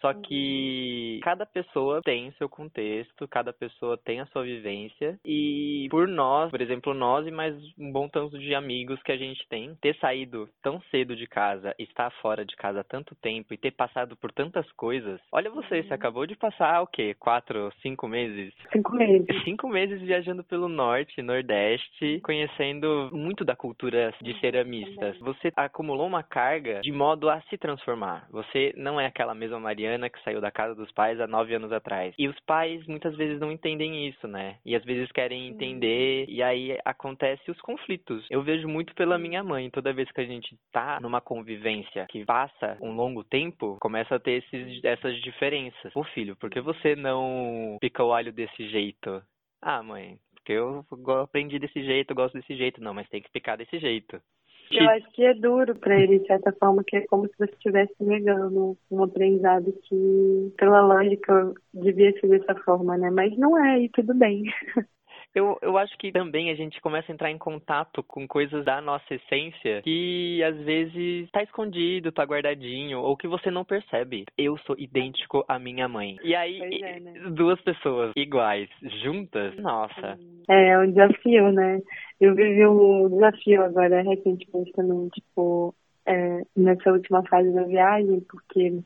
Só 0.00 0.12
uhum. 0.12 0.22
que 0.22 1.20
cada 1.22 1.46
pessoa 1.46 2.00
tem 2.02 2.30
seu 2.32 2.48
contexto, 2.48 3.26
cada 3.28 3.52
pessoa 3.52 3.96
tem 3.96 4.20
a 4.20 4.26
sua 4.26 4.42
vivência. 4.42 5.18
E 5.24 5.88
por 5.90 6.06
nós, 6.06 6.50
por 6.50 6.60
exemplo, 6.60 6.92
nós 6.94 7.26
e 7.26 7.30
mais 7.30 7.54
um 7.78 7.90
bom 7.90 8.08
tanto 8.08 8.38
de 8.38 8.54
amigos 8.54 9.02
que 9.02 9.12
a 9.12 9.16
gente 9.16 9.46
tem, 9.48 9.74
ter 9.76 9.96
saído 9.96 10.48
tão 10.62 10.80
cedo 10.90 11.16
de 11.16 11.26
casa, 11.26 11.74
estar 11.78 12.10
fora 12.22 12.44
de 12.44 12.54
casa 12.56 12.80
há 12.80 12.84
tanto 12.84 13.14
tempo 13.16 13.54
e 13.54 13.58
ter 13.58 13.70
passado 13.70 14.16
por 14.16 14.32
tantas 14.32 14.70
coisas. 14.72 15.20
Olha 15.32 15.50
você, 15.50 15.82
você 15.82 15.88
uhum. 15.88 15.94
acabou 15.94 16.26
de 16.26 16.36
passar 16.36 16.82
o 16.82 16.86
quê? 16.86 17.14
Quatro, 17.18 17.72
cinco 17.82 18.06
meses? 18.06 18.52
Cinco 18.72 18.94
meses. 18.94 19.26
Cinco 19.46 19.68
meses 19.68 20.00
viajando 20.00 20.42
pelo 20.42 20.68
norte, 20.68 21.22
nordeste, 21.22 22.20
conhecendo 22.22 23.10
muito 23.12 23.44
da 23.44 23.54
cultura 23.54 24.12
de 24.20 24.38
ceramistas. 24.40 25.16
Você 25.20 25.52
acumulou 25.56 26.06
uma 26.06 26.22
carga 26.22 26.80
de 26.80 26.92
modo 26.92 27.30
a 27.30 27.40
se 27.42 27.56
transformar. 27.56 28.26
Você 28.30 28.72
não 28.76 29.00
é 29.00 29.06
aquela 29.06 29.34
mesma 29.34 29.60
Maria 29.60 29.85
Mariana 29.86 30.10
que 30.10 30.22
saiu 30.22 30.40
da 30.40 30.50
casa 30.50 30.74
dos 30.74 30.90
pais 30.92 31.20
há 31.20 31.26
nove 31.26 31.54
anos 31.54 31.72
atrás. 31.72 32.14
E 32.18 32.28
os 32.28 32.38
pais 32.40 32.84
muitas 32.86 33.16
vezes 33.16 33.38
não 33.38 33.52
entendem 33.52 34.08
isso, 34.08 34.26
né? 34.26 34.58
E 34.64 34.74
às 34.74 34.84
vezes 34.84 35.10
querem 35.12 35.46
entender 35.46 36.26
e 36.28 36.42
aí 36.42 36.76
acontece 36.84 37.50
os 37.50 37.60
conflitos. 37.60 38.26
Eu 38.28 38.42
vejo 38.42 38.68
muito 38.68 38.94
pela 38.94 39.18
minha 39.18 39.42
mãe. 39.42 39.70
Toda 39.70 39.92
vez 39.92 40.10
que 40.10 40.20
a 40.20 40.26
gente 40.26 40.56
tá 40.72 40.98
numa 41.00 41.20
convivência 41.20 42.06
que 42.08 42.24
passa 42.24 42.76
um 42.80 42.92
longo 42.92 43.22
tempo, 43.22 43.78
começa 43.80 44.16
a 44.16 44.20
ter 44.20 44.42
esses, 44.42 44.84
essas 44.84 45.16
diferenças. 45.22 45.92
Pô, 45.92 46.02
filho, 46.04 46.36
por 46.36 46.50
que 46.50 46.60
você 46.60 46.96
não 46.96 47.78
pica 47.80 48.02
o 48.02 48.12
alho 48.12 48.32
desse 48.32 48.68
jeito? 48.68 49.22
Ah, 49.62 49.82
mãe, 49.82 50.18
porque 50.34 50.52
eu 50.52 50.84
aprendi 51.22 51.58
desse 51.58 51.82
jeito, 51.82 52.10
eu 52.10 52.16
gosto 52.16 52.34
desse 52.34 52.56
jeito. 52.56 52.80
Não, 52.80 52.94
mas 52.94 53.08
tem 53.08 53.22
que 53.22 53.30
picar 53.30 53.56
desse 53.56 53.78
jeito. 53.78 54.20
Eu 54.70 54.88
acho 54.90 55.10
que 55.12 55.24
é 55.24 55.34
duro 55.34 55.74
para 55.76 55.98
ele, 55.98 56.18
de 56.18 56.26
certa 56.26 56.52
forma, 56.52 56.82
que 56.84 56.96
é 56.96 57.06
como 57.06 57.26
se 57.26 57.34
você 57.38 57.52
estivesse 57.52 57.94
negando 58.00 58.76
um 58.90 59.02
aprendizado 59.02 59.72
que, 59.82 60.52
pela 60.56 60.80
lógica, 60.80 61.54
devia 61.72 62.12
ser 62.20 62.28
dessa 62.28 62.54
forma, 62.62 62.96
né? 62.96 63.10
Mas 63.10 63.36
não 63.38 63.56
é, 63.64 63.80
e 63.80 63.88
tudo 63.90 64.14
bem. 64.14 64.44
Eu, 65.36 65.58
eu 65.60 65.76
acho 65.76 65.94
que 65.98 66.10
também 66.10 66.50
a 66.50 66.54
gente 66.54 66.80
começa 66.80 67.12
a 67.12 67.14
entrar 67.14 67.30
em 67.30 67.36
contato 67.36 68.02
com 68.02 68.26
coisas 68.26 68.64
da 68.64 68.80
nossa 68.80 69.14
essência 69.14 69.82
que 69.82 70.42
às 70.42 70.56
vezes 70.64 71.30
tá 71.30 71.42
escondido, 71.42 72.10
tá 72.10 72.24
guardadinho, 72.24 73.00
ou 73.00 73.14
que 73.18 73.28
você 73.28 73.50
não 73.50 73.62
percebe. 73.62 74.24
Eu 74.38 74.56
sou 74.60 74.74
idêntico 74.78 75.44
à 75.46 75.58
minha 75.58 75.86
mãe. 75.88 76.16
E 76.24 76.34
aí, 76.34 76.58
é, 76.82 77.00
né? 77.00 77.12
duas 77.32 77.60
pessoas 77.60 78.12
iguais, 78.16 78.70
juntas, 79.02 79.54
nossa. 79.58 80.18
É, 80.48 80.70
é 80.70 80.78
um 80.78 80.90
desafio, 80.90 81.52
né? 81.52 81.82
Eu 82.18 82.34
vivi 82.34 82.66
um 82.66 83.10
desafio 83.10 83.62
agora 83.62 84.00
recentemente 84.00 84.72
também, 84.72 85.06
tipo, 85.10 85.74
é, 86.06 86.40
nessa 86.56 86.90
última 86.90 87.22
fase 87.28 87.52
da 87.52 87.64
viagem, 87.64 88.20
porque 88.20 88.80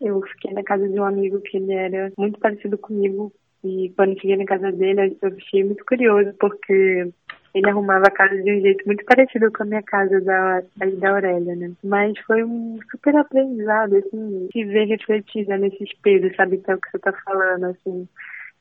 eu 0.00 0.20
fiquei 0.22 0.52
na 0.52 0.64
casa 0.64 0.88
de 0.88 0.98
um 0.98 1.04
amigo 1.04 1.40
que 1.42 1.58
ele 1.58 1.72
era 1.72 2.10
muito 2.18 2.40
parecido 2.40 2.76
comigo 2.76 3.32
e 3.64 3.92
quando 3.96 4.18
cheguei 4.20 4.36
na 4.36 4.44
casa 4.44 4.72
dele, 4.72 5.16
eu 5.20 5.28
achei 5.36 5.64
muito 5.64 5.84
curioso, 5.84 6.32
porque 6.38 7.10
ele 7.54 7.68
arrumava 7.68 8.06
a 8.06 8.10
casa 8.10 8.34
de 8.40 8.52
um 8.52 8.60
jeito 8.60 8.84
muito 8.86 9.04
parecido 9.04 9.50
com 9.52 9.62
a 9.64 9.66
minha 9.66 9.82
casa 9.82 10.20
da, 10.20 10.62
da 10.98 11.10
Aurélia, 11.10 11.56
né? 11.56 11.72
Mas 11.82 12.18
foi 12.20 12.44
um 12.44 12.78
super 12.90 13.16
aprendizado, 13.16 13.96
assim, 13.96 14.48
se 14.52 14.64
ver 14.64 14.86
refletida 14.86 15.58
nesse 15.58 15.82
espelho, 15.82 16.34
sabe? 16.36 16.58
Que 16.58 16.70
é 16.70 16.74
o 16.74 16.80
que 16.80 16.90
você 16.90 16.98
tá 16.98 17.12
falando, 17.24 17.64
assim 17.64 18.08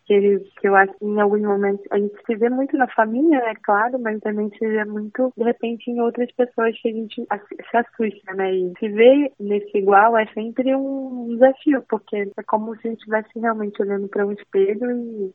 que, 0.09 0.39
que 0.59 0.67
eu 0.67 0.75
acho 0.75 0.91
que 0.97 1.05
em 1.05 1.21
alguns 1.21 1.41
momentos 1.41 1.85
a 1.91 1.99
gente 1.99 2.15
se 2.25 2.35
vê 2.35 2.49
muito 2.49 2.75
na 2.75 2.87
família, 2.87 3.37
é 3.37 3.53
claro, 3.61 3.99
mas 3.99 4.19
também 4.21 4.49
se 4.57 4.67
vê 4.67 4.83
muito, 4.83 5.31
de 5.37 5.43
repente, 5.43 5.91
em 5.91 6.01
outras 6.01 6.31
pessoas 6.31 6.75
que 6.81 6.89
a 6.89 6.91
gente 6.91 7.21
se 7.21 7.77
assusta, 7.77 8.33
né? 8.33 8.51
E 8.51 8.73
se 8.79 8.89
ver 8.89 9.31
nesse 9.39 9.77
igual 9.77 10.17
é 10.17 10.25
sempre 10.33 10.75
um 10.75 11.27
desafio, 11.29 11.83
porque 11.87 12.27
é 12.35 12.43
como 12.47 12.75
se 12.77 12.87
a 12.87 12.89
gente 12.89 12.99
estivesse 12.99 13.39
realmente 13.39 13.79
olhando 13.83 14.07
para 14.07 14.25
um 14.25 14.31
espelho 14.31 14.91
e 14.91 15.31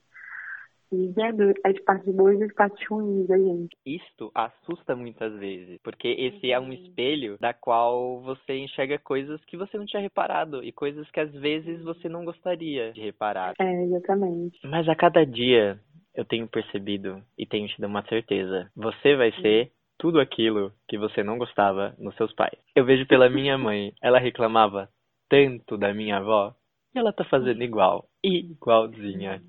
e 0.93 1.09
vendo 1.09 1.53
as 1.64 1.79
partes 1.85 2.14
boas 2.14 2.38
e 2.41 2.45
as 2.45 2.53
partes 2.55 2.87
ruins 2.88 3.26
da 3.26 3.38
gente. 3.38 3.76
Isto 3.85 4.31
assusta 4.35 4.95
muitas 4.95 5.33
vezes, 5.38 5.79
porque 5.83 6.09
esse 6.09 6.50
é 6.50 6.61
um 6.61 6.73
espelho 6.73 7.37
da 7.41 7.53
qual 7.53 8.21
você 8.21 8.57
enxerga 8.57 8.99
coisas 8.99 9.43
que 9.45 9.57
você 9.57 9.76
não 9.76 9.87
tinha 9.87 10.03
reparado 10.03 10.62
e 10.62 10.73
coisas 10.73 11.11
que 11.11 11.21
às 11.21 11.33
vezes 11.33 11.83
você 11.83 12.09
não 12.09 12.25
gostaria 12.25 12.93
de 12.93 13.00
reparar. 13.00 13.55
É, 13.59 13.85
exatamente. 13.85 14.59
Mas 14.64 14.88
a 14.88 14.95
cada 14.95 15.25
dia 15.25 15.79
eu 16.14 16.25
tenho 16.25 16.47
percebido 16.47 17.21
e 17.37 17.45
tenho 17.47 17.69
tido 17.69 17.87
uma 17.87 18.05
certeza. 18.07 18.71
Você 18.76 19.17
vai 19.17 19.33
ser 19.41 19.73
tudo 19.99 20.21
aquilo 20.21 20.73
que 20.88 20.99
você 20.99 21.23
não 21.23 21.38
gostava 21.38 21.95
nos 21.99 22.14
seus 22.17 22.33
pais. 22.35 22.59
Eu 22.75 22.85
vejo 22.85 23.07
pela 23.07 23.29
minha 23.29 23.57
mãe, 23.59 23.93
ela 24.03 24.19
reclamava 24.19 24.88
tanto 25.29 25.76
da 25.76 25.93
minha 25.93 26.19
avó 26.19 26.55
e 26.95 26.99
ela 26.99 27.12
tá 27.12 27.25
fazendo 27.25 27.62
igual, 27.62 28.07
igualzinha. 28.23 29.43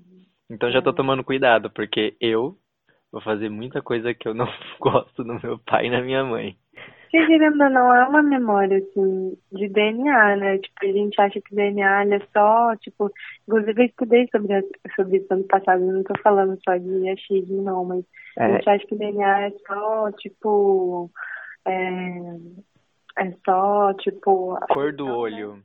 Então 0.50 0.70
já 0.70 0.80
tô 0.80 0.92
tomando 0.92 1.24
cuidado, 1.24 1.70
porque 1.70 2.16
eu 2.20 2.56
vou 3.10 3.20
fazer 3.20 3.48
muita 3.48 3.82
coisa 3.82 4.14
que 4.14 4.28
eu 4.28 4.34
não 4.34 4.46
gosto 4.80 5.24
no 5.24 5.40
meu 5.42 5.58
pai 5.58 5.86
e 5.86 5.90
na 5.90 6.00
minha 6.00 6.24
mãe. 6.24 6.56
Que 7.10 7.24
querendo 7.26 7.62
ou 7.62 7.70
não, 7.70 7.94
é 7.94 8.04
uma 8.04 8.22
memória, 8.22 8.78
assim, 8.78 9.38
de 9.52 9.68
DNA, 9.68 10.36
né? 10.36 10.58
Tipo, 10.58 10.76
a 10.82 10.92
gente 10.92 11.20
acha 11.20 11.40
que 11.40 11.54
DNA 11.54 12.04
é 12.04 12.20
só, 12.32 12.76
tipo, 12.76 13.10
inclusive 13.46 13.82
eu 13.82 13.86
estudei 13.86 14.28
sobre, 14.30 14.62
sobre 14.94 15.18
isso 15.18 15.32
ano 15.32 15.44
passado, 15.44 15.80
não 15.80 16.02
tô 16.02 16.14
falando 16.22 16.58
só 16.64 16.76
de 16.76 17.08
achismo, 17.08 17.62
não, 17.62 17.84
mas 17.84 18.04
é. 18.38 18.44
a 18.44 18.52
gente 18.52 18.68
acha 18.68 18.86
que 18.86 18.96
DNA 18.96 19.46
é 19.46 19.50
só, 19.66 20.12
tipo, 20.12 21.10
é, 21.64 22.38
é 23.18 23.32
só, 23.44 23.94
tipo... 23.94 24.58
Cor 24.68 24.92
do 24.92 25.06
olho. 25.06 25.62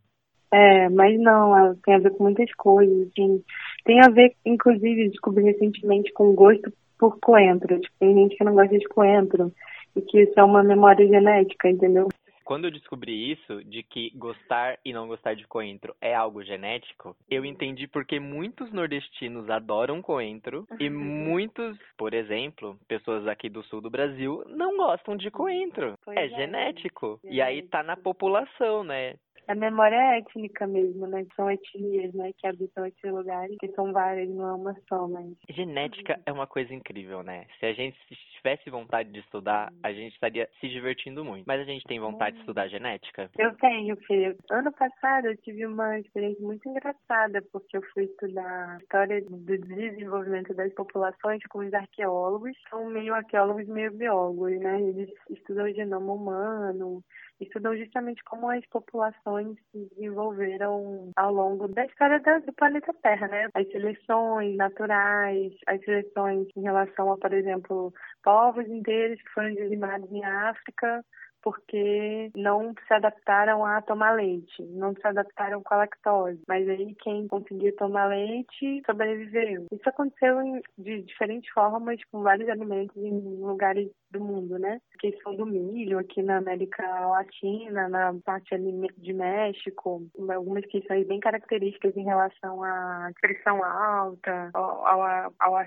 É, 0.52 0.90
mas 0.90 1.18
não, 1.20 1.76
tem 1.84 1.96
a 1.96 2.00
ver 2.00 2.12
com 2.12 2.24
muitas 2.24 2.54
coisas, 2.56 3.08
assim. 3.08 3.44
Tem 3.86 4.00
a 4.02 4.10
ver, 4.10 4.36
inclusive, 4.46 5.10
descobri 5.10 5.44
recentemente 5.44 6.12
com 6.14 6.36
gosto 6.36 6.72
por 7.00 7.18
coentro. 7.20 7.80
Tipo, 7.80 7.96
tem 8.00 8.14
gente 8.14 8.36
que 8.36 8.44
não 8.44 8.54
gosta 8.54 8.78
de 8.78 8.88
coentro 8.90 9.52
e 9.96 10.02
que 10.02 10.22
isso 10.22 10.40
é 10.40 10.44
uma 10.44 10.64
memória 10.64 11.08
genética, 11.08 11.70
entendeu? 11.70 12.10
Quando 12.44 12.66
eu 12.66 12.72
descobri 12.72 13.32
isso, 13.32 13.64
de 13.64 13.82
que 13.82 14.12
gostar 14.14 14.78
e 14.84 14.92
não 14.92 15.08
gostar 15.08 15.36
de 15.36 15.48
coentro 15.48 15.96
é 16.02 16.14
algo 16.14 16.44
genético, 16.44 17.16
eu 17.30 17.46
entendi 17.46 17.88
porque 17.88 18.20
muitos 18.20 18.74
nordestinos 18.74 19.50
adoram 19.50 20.02
coentro 20.02 20.68
e 20.78 20.90
muitos, 20.90 21.78
por 21.98 22.14
exemplo, 22.14 22.78
pessoas 22.90 23.26
aqui 23.26 23.48
do 23.48 23.64
sul 23.64 23.80
do 23.80 23.90
Brasil 23.90 24.44
não 24.48 24.76
gostam 24.76 25.16
de 25.16 25.32
coentro. 25.32 25.94
É, 26.10 26.26
é, 26.26 26.30
genético. 26.30 27.22
E 27.24 27.42
aí 27.42 27.62
tá 27.62 27.84
na 27.84 27.96
população, 27.96 28.84
né? 28.84 29.16
A 29.52 29.56
memória 29.56 29.98
é 29.98 30.20
étnica 30.20 30.66
mesmo, 30.66 31.06
né? 31.08 31.26
São 31.36 31.52
etnias, 31.52 32.14
né? 32.14 32.32
Que 32.38 32.48
habitam 32.48 32.86
esses 32.86 33.04
lugares, 33.04 33.58
que 33.60 33.68
são 33.74 33.92
várias, 33.92 34.30
não 34.30 34.48
é 34.48 34.54
uma 34.54 34.78
só, 34.88 35.06
mas... 35.10 35.28
Genética 35.50 36.18
é 36.26 36.32
uma 36.32 36.48
coisa 36.48 36.74
incrível, 36.74 37.22
né? 37.22 37.46
Se 37.60 37.66
a 37.66 37.74
gente 37.74 37.98
tivesse 38.42 38.70
vontade 38.70 39.12
de 39.12 39.20
estudar, 39.20 39.72
a 39.84 39.94
gente 39.94 40.14
estaria 40.14 40.50
se 40.60 40.68
divertindo 40.68 41.24
muito. 41.24 41.46
Mas 41.46 41.62
a 41.62 41.64
gente 41.64 41.86
tem 41.86 42.00
vontade 42.00 42.36
de 42.36 42.42
estudar 42.42 42.68
genética? 42.68 43.30
Eu 43.38 43.56
tenho, 43.58 43.96
filho. 44.08 44.36
Ano 44.50 44.72
passado 44.72 45.28
eu 45.28 45.38
tive 45.38 45.66
uma 45.66 46.00
experiência 46.00 46.44
muito 46.44 46.68
engraçada, 46.68 47.42
porque 47.52 47.78
eu 47.78 47.82
fui 47.94 48.06
estudar 48.06 48.80
história 48.82 49.22
do 49.22 49.58
desenvolvimento 49.58 50.54
das 50.54 50.74
populações 50.74 51.42
com 51.50 51.60
os 51.60 51.74
arqueólogos. 51.74 52.52
São 52.70 52.86
meio 52.90 53.14
arqueólogos, 53.14 53.68
meio 53.68 53.92
biólogos, 53.92 54.60
né? 54.60 54.82
Eles 54.82 55.10
estudam 55.30 55.66
o 55.66 55.74
genoma 55.74 56.14
humano, 56.14 57.04
estudam 57.40 57.76
justamente 57.76 58.24
como 58.24 58.50
as 58.50 58.66
populações 58.68 59.58
se 59.72 59.90
desenvolveram 59.96 61.12
ao 61.16 61.34
longo 61.34 61.68
da 61.68 61.86
história 61.86 62.20
do 62.20 62.54
planeta 62.54 62.94
Terra, 63.02 63.28
né? 63.28 63.48
As 63.54 63.68
seleções 63.70 64.56
naturais, 64.56 65.54
as 65.68 65.80
seleções 65.84 66.48
em 66.56 66.62
relação 66.62 67.12
a, 67.12 67.18
por 67.18 67.34
exemplo, 67.34 67.94
povos 68.32 68.66
inteiros 68.70 69.22
que 69.22 69.30
foram 69.32 69.54
dizimados 69.54 70.10
em 70.10 70.24
África 70.24 71.04
porque 71.44 72.32
não 72.36 72.74
se 72.88 72.94
adaptaram 72.94 73.66
a 73.66 73.82
tomar 73.82 74.12
leite, 74.12 74.62
não 74.62 74.94
se 74.94 75.06
adaptaram 75.06 75.62
com 75.64 75.74
a 75.74 75.78
lactose. 75.78 76.40
Mas 76.48 76.70
aí 76.70 76.96
quem 77.02 77.28
conseguia 77.28 77.76
tomar 77.76 78.06
leite 78.06 78.82
sobreviveu. 78.86 79.66
Isso 79.72 79.90
aconteceu 79.90 80.38
de 80.78 81.02
diferentes 81.02 81.52
formas 81.52 82.00
com 82.12 82.22
vários 82.22 82.48
alimentos 82.48 82.96
em 82.96 83.20
lugares 83.40 83.90
do 84.12 84.20
mundo, 84.20 84.60
né? 84.60 84.80
A 84.94 84.98
questão 85.00 85.36
do 85.36 85.46
milho 85.46 85.98
aqui 85.98 86.22
na 86.22 86.38
América 86.38 86.84
Latina, 87.08 87.90
na 87.90 88.14
parte 88.24 88.56
de 88.98 89.14
México, 89.14 90.04
algumas 90.30 90.66
questões 90.68 91.08
bem 91.08 91.20
características 91.20 91.98
em 91.98 92.04
relação 92.04 92.64
à 92.64 93.10
pressão 93.20 93.64
alta, 93.64 94.52
ao, 94.54 94.86
ao, 94.86 95.34
ao 95.40 95.66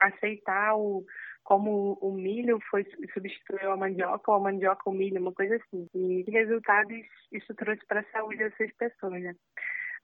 aceitar 0.00 0.76
o 0.76 1.04
como 1.46 1.96
o 2.02 2.12
milho 2.12 2.58
foi 2.68 2.84
substituiu 3.14 3.70
a 3.70 3.76
mandioca 3.76 4.32
ou 4.32 4.36
a 4.36 4.40
mandioca 4.40 4.90
o 4.90 4.92
milho, 4.92 5.20
uma 5.20 5.32
coisa 5.32 5.54
assim. 5.56 5.86
E 5.94 6.24
que 6.24 6.30
resultados 6.32 7.06
isso 7.30 7.54
trouxe 7.54 7.86
para 7.86 8.00
a 8.00 8.12
saúde 8.12 8.38
dessas 8.38 8.72
pessoas, 8.74 9.22
né? 9.22 9.34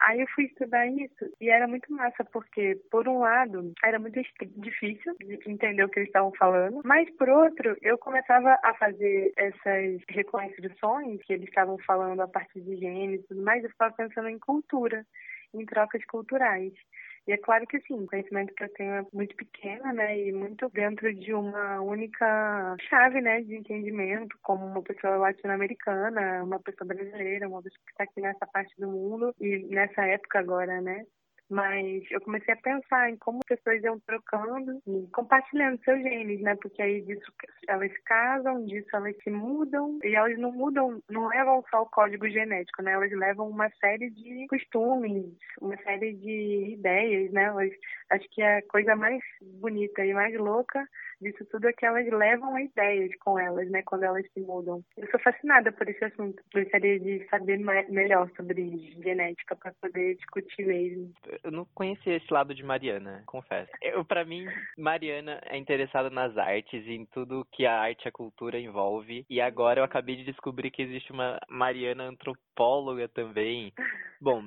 Aí 0.01 0.21
eu 0.21 0.27
fui 0.35 0.45
estudar 0.45 0.87
isso 0.87 1.31
e 1.41 1.49
era 1.49 1.67
muito 1.67 1.93
massa, 1.93 2.25
porque, 2.33 2.81
por 2.91 3.09
um 3.09 3.19
lado, 3.19 3.73
era 3.85 3.99
muito 3.99 4.21
difícil 4.57 5.15
de 5.19 5.39
entender 5.47 5.85
o 5.85 5.89
que 5.89 6.01
eles 6.01 6.09
estavam 6.09 6.33
falando, 6.37 6.81
mas, 6.85 7.09
por 7.17 7.29
outro, 7.29 7.77
eu 7.83 7.97
começava 7.99 8.59
a 8.65 8.75
fazer 8.75 9.33
essas 9.37 10.01
reconstruções 10.09 11.21
que 11.25 11.33
eles 11.33 11.49
estavam 11.49 11.79
falando 11.87 12.21
a 12.21 12.29
partir 12.29 12.61
de 12.63 12.77
genes 12.77 13.21
e 13.21 13.29
tudo 13.29 13.43
mais, 13.43 13.63
eu 13.63 13.71
ficava 13.71 13.95
pensando 13.95 14.29
em 14.29 14.39
cultura, 14.39 15.05
em 15.55 15.65
trocas 15.67 16.05
culturais. 16.07 16.73
E 17.27 17.33
é 17.33 17.39
claro 17.39 17.65
que 17.69 17.79
sim, 17.83 17.95
o 18.03 18.07
conhecimento 18.07 18.53
que 18.55 18.65
eu 18.65 18.73
tenho 18.75 18.95
é 18.95 19.07
muito 19.13 19.37
pequeno, 19.37 19.93
né, 19.93 20.19
e 20.19 20.33
muito 20.33 20.69
dentro 20.71 21.15
de 21.15 21.33
uma 21.33 21.81
única 21.81 22.77
chave, 22.89 23.21
né, 23.21 23.41
de 23.43 23.55
entendimento, 23.55 24.37
como 24.43 24.67
uma 24.67 24.83
pessoa 24.83 25.17
latino-americana, 25.19 26.43
uma 26.43 26.59
pessoa 26.61 26.89
brasileira, 26.89 27.49
uma 27.49 27.63
pessoa 27.63 27.81
que 27.87 27.93
está 27.93 28.05
aqui 28.05 28.21
nessa 28.21 28.45
parte 28.49 28.75
do 28.77 28.89
mundo 28.91 29.33
e 29.41 29.59
nessa 29.69 30.05
época 30.05 30.41
agora, 30.41 30.81
né, 30.81 31.05
mas 31.51 32.03
eu 32.11 32.21
comecei 32.21 32.55
a 32.55 32.57
pensar 32.57 33.11
em 33.11 33.17
como 33.17 33.39
as 33.39 33.57
pessoas 33.57 33.83
iam 33.83 33.99
trocando 34.01 34.81
e 34.87 35.07
compartilhando 35.13 35.83
seus 35.85 36.03
genes, 36.03 36.41
né? 36.41 36.57
Porque 36.57 36.81
aí 36.83 37.03
disso 37.03 37.33
elas 37.69 37.93
casam, 38.05 38.65
disso 38.65 38.89
elas 38.95 39.17
se 39.23 39.31
mudam 39.31 39.99
e 40.03 40.15
elas 40.15 40.39
não 40.39 40.53
mudam, 40.53 41.03
não 41.11 41.29
levam 41.29 41.65
só 41.71 41.83
o 41.83 41.91
código 41.91 42.29
genético, 42.29 42.83
né? 42.83 42.93
Elas 42.93 43.13
levam 43.13 43.49
uma 43.49 43.71
série 43.81 44.11
de 44.11 44.47
costumes, 44.49 45.27
uma 45.61 45.77
série 45.79 46.15
de 46.15 46.75
ideias, 46.75 47.31
né? 47.33 47.45
Elas, 47.45 47.71
acho 48.11 48.29
que 48.31 48.43
a 48.43 48.63
coisa 48.63 48.97
mais 48.97 49.23
bonita 49.43 50.05
e 50.05 50.15
mais 50.15 50.35
louca 50.37 50.87
disso 51.23 51.45
tudo 51.47 51.69
é 51.69 51.73
que 51.73 51.87
elas 51.87 52.07
levam 52.09 52.59
ideias 52.59 53.11
com 53.21 53.39
elas, 53.39 53.71
né, 53.71 53.83
quando 53.85 54.03
elas 54.03 54.27
se 54.33 54.41
mudam. 54.41 54.85
Eu 54.97 55.09
sou 55.11 55.21
fascinada 55.21 55.71
por 55.73 55.89
esse 55.89 56.05
assunto. 56.05 56.43
Gostaria 56.53 56.99
de 56.99 57.25
saber 57.29 57.59
mais, 57.61 57.89
melhor 57.89 58.29
sobre 58.37 58.93
genética 59.03 59.55
para 59.57 59.73
poder 59.81 60.17
discutir 60.17 60.67
mesmo. 60.67 61.13
Eu 61.43 61.51
não 61.51 61.65
conhecia 61.75 62.17
esse 62.17 62.33
lado 62.33 62.55
de 62.55 62.63
Mariana, 62.63 63.23
confesso. 63.27 63.71
Eu, 63.81 64.05
para 64.05 64.25
mim, 64.25 64.47
Mariana 64.77 65.41
é 65.45 65.57
interessada 65.57 66.11
nas 66.11 66.37
artes 66.37 66.87
e 66.87 66.93
em 66.93 67.07
tudo 67.07 67.47
que 67.53 67.67
a 67.67 67.79
arte 67.79 68.05
e 68.05 68.09
a 68.09 68.13
cultura 68.13 68.59
envolve. 68.59 69.25
E 69.29 69.41
agora 69.41 69.81
eu 69.81 69.85
acabei 69.85 70.17
de 70.17 70.25
descobrir 70.25 70.71
que 70.71 70.83
existe 70.83 71.13
uma 71.13 71.39
Mariana 71.49 72.05
antropóloga 72.05 73.09
também. 73.09 73.73
Bom, 74.21 74.45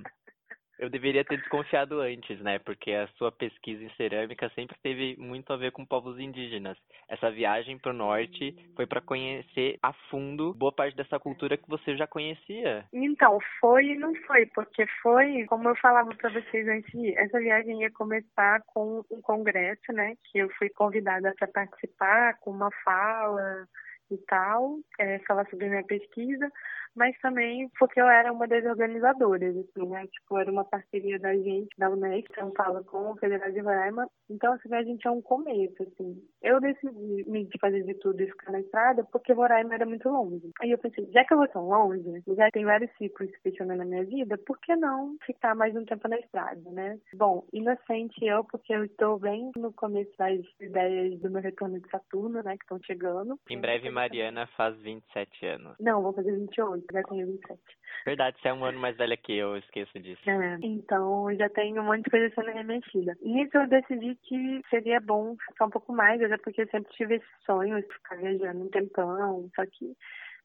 eu 0.77 0.89
deveria 0.89 1.23
ter 1.23 1.37
desconfiado 1.37 2.01
antes, 2.01 2.39
né? 2.41 2.59
Porque 2.59 2.91
a 2.91 3.07
sua 3.17 3.31
pesquisa 3.31 3.83
em 3.83 3.89
cerâmica 3.91 4.49
sempre 4.55 4.75
teve 4.81 5.15
muito 5.17 5.51
a 5.53 5.57
ver 5.57 5.71
com 5.71 5.85
povos 5.85 6.19
indígenas. 6.19 6.77
Essa 7.07 7.31
viagem 7.31 7.77
para 7.77 7.91
o 7.91 7.95
norte 7.95 8.55
foi 8.75 8.85
para 8.85 9.01
conhecer 9.01 9.77
a 9.81 9.93
fundo 10.09 10.53
boa 10.53 10.71
parte 10.71 10.95
dessa 10.95 11.19
cultura 11.19 11.57
que 11.57 11.69
você 11.69 11.95
já 11.95 12.05
conhecia. 12.05 12.85
Então, 12.93 13.39
foi 13.59 13.85
e 13.85 13.95
não 13.95 14.13
foi, 14.27 14.45
porque 14.47 14.85
foi, 15.01 15.45
como 15.45 15.69
eu 15.69 15.75
falava 15.77 16.13
para 16.15 16.29
vocês 16.29 16.67
antes, 16.67 16.93
essa 17.15 17.39
viagem 17.39 17.81
ia 17.81 17.91
começar 17.91 18.61
com 18.73 19.03
um 19.09 19.21
congresso, 19.21 19.91
né? 19.93 20.15
Que 20.25 20.39
eu 20.39 20.49
fui 20.57 20.69
convidada 20.69 21.33
para 21.37 21.47
participar 21.47 22.37
com 22.39 22.51
uma 22.51 22.69
fala 22.83 23.67
e 24.11 24.17
tal, 24.27 24.77
é, 24.99 25.19
falar 25.19 25.49
sobre 25.49 25.67
minha 25.67 25.83
pesquisa 25.83 26.51
mas 26.95 27.17
também 27.19 27.69
porque 27.77 27.99
eu 27.99 28.07
era 28.07 28.31
uma 28.31 28.47
das 28.47 28.63
organizadoras, 28.65 29.55
assim, 29.57 29.87
né? 29.87 30.07
Tipo, 30.07 30.37
era 30.37 30.51
uma 30.51 30.63
parceria 30.63 31.19
da 31.19 31.33
gente, 31.35 31.69
da 31.77 31.89
Unesco, 31.89 32.33
São 32.35 32.51
Paulo, 32.51 32.83
com 32.85 33.11
o 33.11 33.17
Federal 33.17 33.51
de 33.51 33.59
Roraima. 33.59 34.07
Então, 34.29 34.53
assim, 34.53 34.73
a 34.73 34.83
gente 34.83 35.07
é 35.07 35.11
um 35.11 35.21
começo, 35.21 35.83
assim. 35.83 36.21
Eu 36.41 36.59
decidi 36.59 37.29
me 37.29 37.47
fazer 37.59 37.83
de 37.83 37.93
tudo 37.95 38.21
e 38.21 38.27
ficar 38.27 38.51
na 38.51 38.59
estrada 38.59 39.03
porque 39.11 39.33
Roraima 39.33 39.75
era 39.75 39.85
muito 39.85 40.09
longe. 40.09 40.51
Aí 40.61 40.71
eu 40.71 40.77
pensei, 40.77 41.05
já 41.11 41.23
que 41.25 41.33
eu 41.33 41.37
vou 41.37 41.47
tão 41.47 41.67
longe, 41.67 42.23
já 42.27 42.49
tem 42.51 42.65
vários 42.65 42.91
ciclos 42.97 43.29
questionando 43.43 43.79
na 43.79 43.85
minha 43.85 44.05
vida, 44.05 44.37
por 44.45 44.59
que 44.59 44.75
não 44.75 45.15
ficar 45.25 45.55
mais 45.55 45.75
um 45.75 45.85
tempo 45.85 46.07
na 46.07 46.17
estrada, 46.17 46.71
né? 46.71 46.97
Bom, 47.13 47.45
inocente 47.51 48.25
eu, 48.25 48.43
porque 48.45 48.73
eu 48.73 48.85
estou 48.85 49.19
bem 49.19 49.51
no 49.57 49.73
começo 49.73 50.11
das 50.17 50.39
ideias 50.59 51.19
do 51.19 51.29
meu 51.29 51.41
retorno 51.41 51.79
de 51.79 51.89
Saturno, 51.89 52.41
né? 52.41 52.57
Que 52.57 52.63
estão 52.63 52.79
chegando. 52.83 53.39
Em 53.49 53.59
breve, 53.59 53.89
Mariana 53.89 54.47
faz 54.55 54.75
27 54.81 55.45
anos. 55.45 55.75
Não, 55.79 56.01
vou 56.01 56.13
fazer 56.13 56.31
28 56.31 56.84
já 56.91 57.03
tenho 57.03 57.27
27. 57.27 57.59
Verdade, 58.05 58.37
você 58.39 58.49
é 58.49 58.53
um 58.53 58.63
ano 58.63 58.79
mais 58.79 58.95
velha 58.97 59.17
que 59.17 59.33
eu, 59.33 59.49
eu 59.49 59.57
esqueço 59.57 59.99
disso. 59.99 60.21
É, 60.29 60.57
então 60.61 61.33
já 61.35 61.49
tenho 61.49 61.81
um 61.81 61.85
monte 61.85 62.03
de 62.03 62.09
coisa 62.09 62.33
sendo 62.35 62.51
remexida. 62.51 63.15
Nisso 63.21 63.57
eu 63.57 63.67
decidi 63.67 64.15
que 64.23 64.61
seria 64.69 64.99
bom 64.99 65.35
ficar 65.47 65.65
um 65.65 65.71
pouco 65.71 65.93
mais, 65.93 66.21
até 66.21 66.37
porque 66.37 66.61
eu 66.61 66.67
sempre 66.67 66.91
tive 66.93 67.15
esse 67.15 67.25
sonho 67.45 67.81
de 67.81 67.87
ficar 67.87 68.17
viajando 68.17 68.63
um 68.63 68.69
tempão, 68.69 69.49
só 69.55 69.65
que 69.65 69.95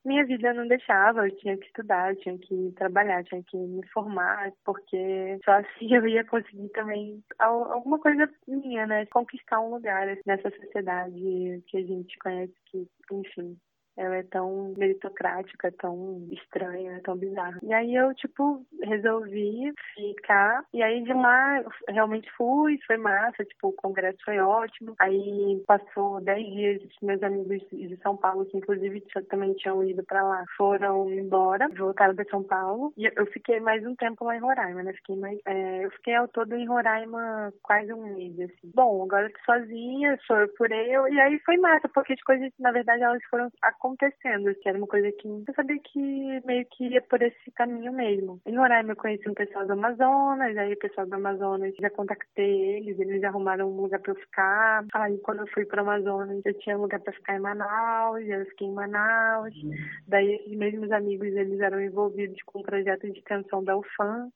minha 0.04 0.24
vida 0.24 0.54
não 0.54 0.66
deixava, 0.66 1.26
eu 1.26 1.36
tinha 1.36 1.56
que 1.58 1.66
estudar, 1.66 2.16
tinha 2.16 2.38
que 2.38 2.72
trabalhar, 2.76 3.22
tinha 3.24 3.42
que 3.42 3.56
me 3.56 3.86
formar, 3.88 4.50
porque 4.64 5.38
só 5.44 5.52
assim 5.52 5.88
eu 5.94 6.06
ia 6.08 6.24
conseguir 6.24 6.68
também 6.70 7.22
alguma 7.38 7.98
coisa 7.98 8.28
minha, 8.48 8.86
né? 8.86 9.04
Conquistar 9.06 9.60
um 9.60 9.74
lugar 9.74 10.06
nessa 10.26 10.50
sociedade 10.50 11.62
que 11.66 11.76
a 11.76 11.82
gente 11.82 12.18
conhece 12.18 12.54
que, 12.66 12.88
enfim, 13.12 13.58
ela 13.96 14.16
é 14.16 14.22
tão 14.24 14.72
meritocrática, 14.76 15.72
tão 15.78 16.26
estranha, 16.30 17.00
tão 17.04 17.16
bizarra. 17.16 17.58
E 17.62 17.72
aí 17.72 17.94
eu, 17.94 18.14
tipo, 18.14 18.64
resolvi 18.82 19.72
ficar. 19.94 20.64
E 20.72 20.82
aí 20.82 21.02
de 21.02 21.12
lá, 21.12 21.62
realmente 21.88 22.30
fui, 22.36 22.78
foi 22.86 22.96
massa, 22.96 23.44
tipo, 23.44 23.68
o 23.68 23.72
congresso 23.72 24.18
foi 24.24 24.38
ótimo. 24.38 24.94
Aí 24.98 25.62
passou 25.66 26.20
dez 26.20 26.46
dias, 26.46 26.82
meus 27.02 27.22
amigos 27.22 27.60
de 27.70 27.96
São 28.02 28.16
Paulo, 28.16 28.46
que 28.46 28.56
inclusive 28.56 29.02
também 29.28 29.52
tinham 29.54 29.82
ido 29.84 30.04
pra 30.04 30.22
lá, 30.22 30.44
foram 30.56 31.10
embora, 31.10 31.68
voltaram 31.76 32.14
pra 32.14 32.24
São 32.26 32.42
Paulo. 32.42 32.92
E 32.96 33.10
eu 33.14 33.26
fiquei 33.26 33.60
mais 33.60 33.84
um 33.84 33.94
tempo 33.94 34.24
lá 34.24 34.36
em 34.36 34.40
Roraima, 34.40 34.82
né? 34.82 34.92
Fiquei 34.94 35.16
mais, 35.16 35.38
é, 35.46 35.84
eu 35.84 35.90
fiquei 35.92 36.14
ao 36.14 36.28
todo 36.28 36.54
em 36.54 36.66
Roraima 36.66 37.52
quase 37.62 37.92
um 37.92 38.14
mês, 38.14 38.38
assim. 38.40 38.70
Bom, 38.74 39.04
agora 39.04 39.26
eu 39.26 39.32
tô 39.32 39.40
sozinha, 39.44 40.18
sou 40.26 40.38
eu 40.38 40.48
por 40.54 40.70
eu. 40.70 41.08
E 41.08 41.20
aí 41.20 41.38
foi 41.40 41.56
massa, 41.58 41.88
porque 41.88 42.12
as 42.12 42.22
coisas, 42.22 42.50
na 42.58 42.72
verdade, 42.72 43.02
elas 43.02 43.22
foram 43.30 43.50
acontecendo, 43.80 44.54
que 44.56 44.68
era 44.68 44.76
uma 44.76 44.86
coisa 44.86 45.10
que 45.12 45.26
eu 45.26 45.54
sabia 45.56 45.78
que 45.82 46.40
meio 46.44 46.66
que 46.66 46.88
ia 46.88 47.00
por 47.00 47.20
esse 47.22 47.50
caminho 47.52 47.92
mesmo. 47.92 48.40
Em 48.44 48.56
Roraima 48.56 48.92
eu 48.92 48.96
conheci 48.96 49.28
um 49.28 49.34
pessoal 49.34 49.66
do 49.66 49.72
Amazonas, 49.72 50.56
aí 50.56 50.74
o 50.74 50.78
pessoal 50.78 51.06
do 51.06 51.14
Amazonas 51.14 51.74
já 51.80 51.88
contactei 51.88 52.76
eles, 52.76 52.98
eles 53.00 53.24
arrumaram 53.24 53.70
um 53.70 53.80
lugar 53.80 54.00
pra 54.00 54.12
eu 54.12 54.16
ficar. 54.16 54.84
Aí 54.94 55.18
quando 55.18 55.40
eu 55.40 55.48
fui 55.48 55.64
pro 55.64 55.80
Amazonas 55.80 56.42
eu 56.44 56.54
tinha 56.58 56.76
um 56.76 56.82
lugar 56.82 57.00
pra 57.00 57.12
ficar 57.12 57.36
em 57.36 57.40
Manaus, 57.40 58.22
eu 58.28 58.44
fiquei 58.46 58.68
em 58.68 58.74
Manaus. 58.74 59.54
Daí 60.06 60.34
esses 60.34 60.56
mesmos 60.56 60.92
amigos 60.92 61.28
eles 61.28 61.60
eram 61.60 61.80
envolvidos 61.80 62.40
com 62.44 62.60
um 62.60 62.62
projeto 62.62 63.10
de 63.10 63.18
extensão 63.18 63.64
da 63.64 63.76
UFAM 63.76 64.30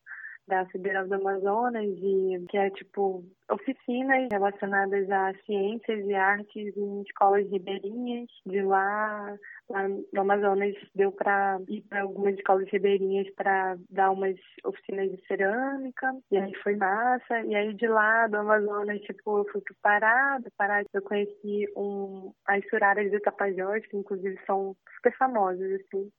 da 0.47 0.67
Federal 0.67 1.07
do 1.07 1.15
Amazonas, 1.15 1.85
e, 1.85 2.45
que 2.49 2.57
é 2.57 2.71
tipo 2.71 3.25
oficinas 3.51 4.29
relacionadas 4.31 5.11
a 5.11 5.33
ciências 5.45 6.07
e 6.07 6.15
artes 6.15 6.77
em 6.77 7.03
escolas 7.03 7.49
ribeirinhas. 7.51 8.29
De 8.47 8.63
lá, 8.63 9.37
lá 9.69 9.89
no 9.89 10.21
Amazonas, 10.21 10.75
deu 10.95 11.13
para 11.13 11.59
ir 11.69 11.83
para 11.83 12.03
algumas 12.03 12.35
escolas 12.35 12.69
ribeirinhas 12.71 13.29
para 13.35 13.77
dar 13.91 14.11
umas 14.11 14.37
oficinas 14.65 15.11
de 15.11 15.27
cerâmica, 15.27 16.15
e 16.31 16.37
aí 16.37 16.55
foi 16.63 16.77
massa. 16.77 17.41
E 17.43 17.55
aí 17.55 17.75
de 17.75 17.87
lá 17.87 18.27
do 18.27 18.37
Amazonas, 18.37 19.01
tipo, 19.03 19.39
eu 19.39 19.45
fui 19.51 19.61
pro 19.61 19.75
Pará, 19.83 20.39
do 20.39 20.51
Pará 20.57 20.83
eu 20.93 21.03
conheci 21.03 21.67
um, 21.77 22.33
as 22.47 22.65
suraras 22.69 23.11
do 23.11 23.21
Tapajós, 23.21 23.87
que 23.87 23.97
inclusive 23.97 24.39
são 24.47 24.77
super 24.97 25.17
famosas, 25.17 25.81
assim. 25.81 26.11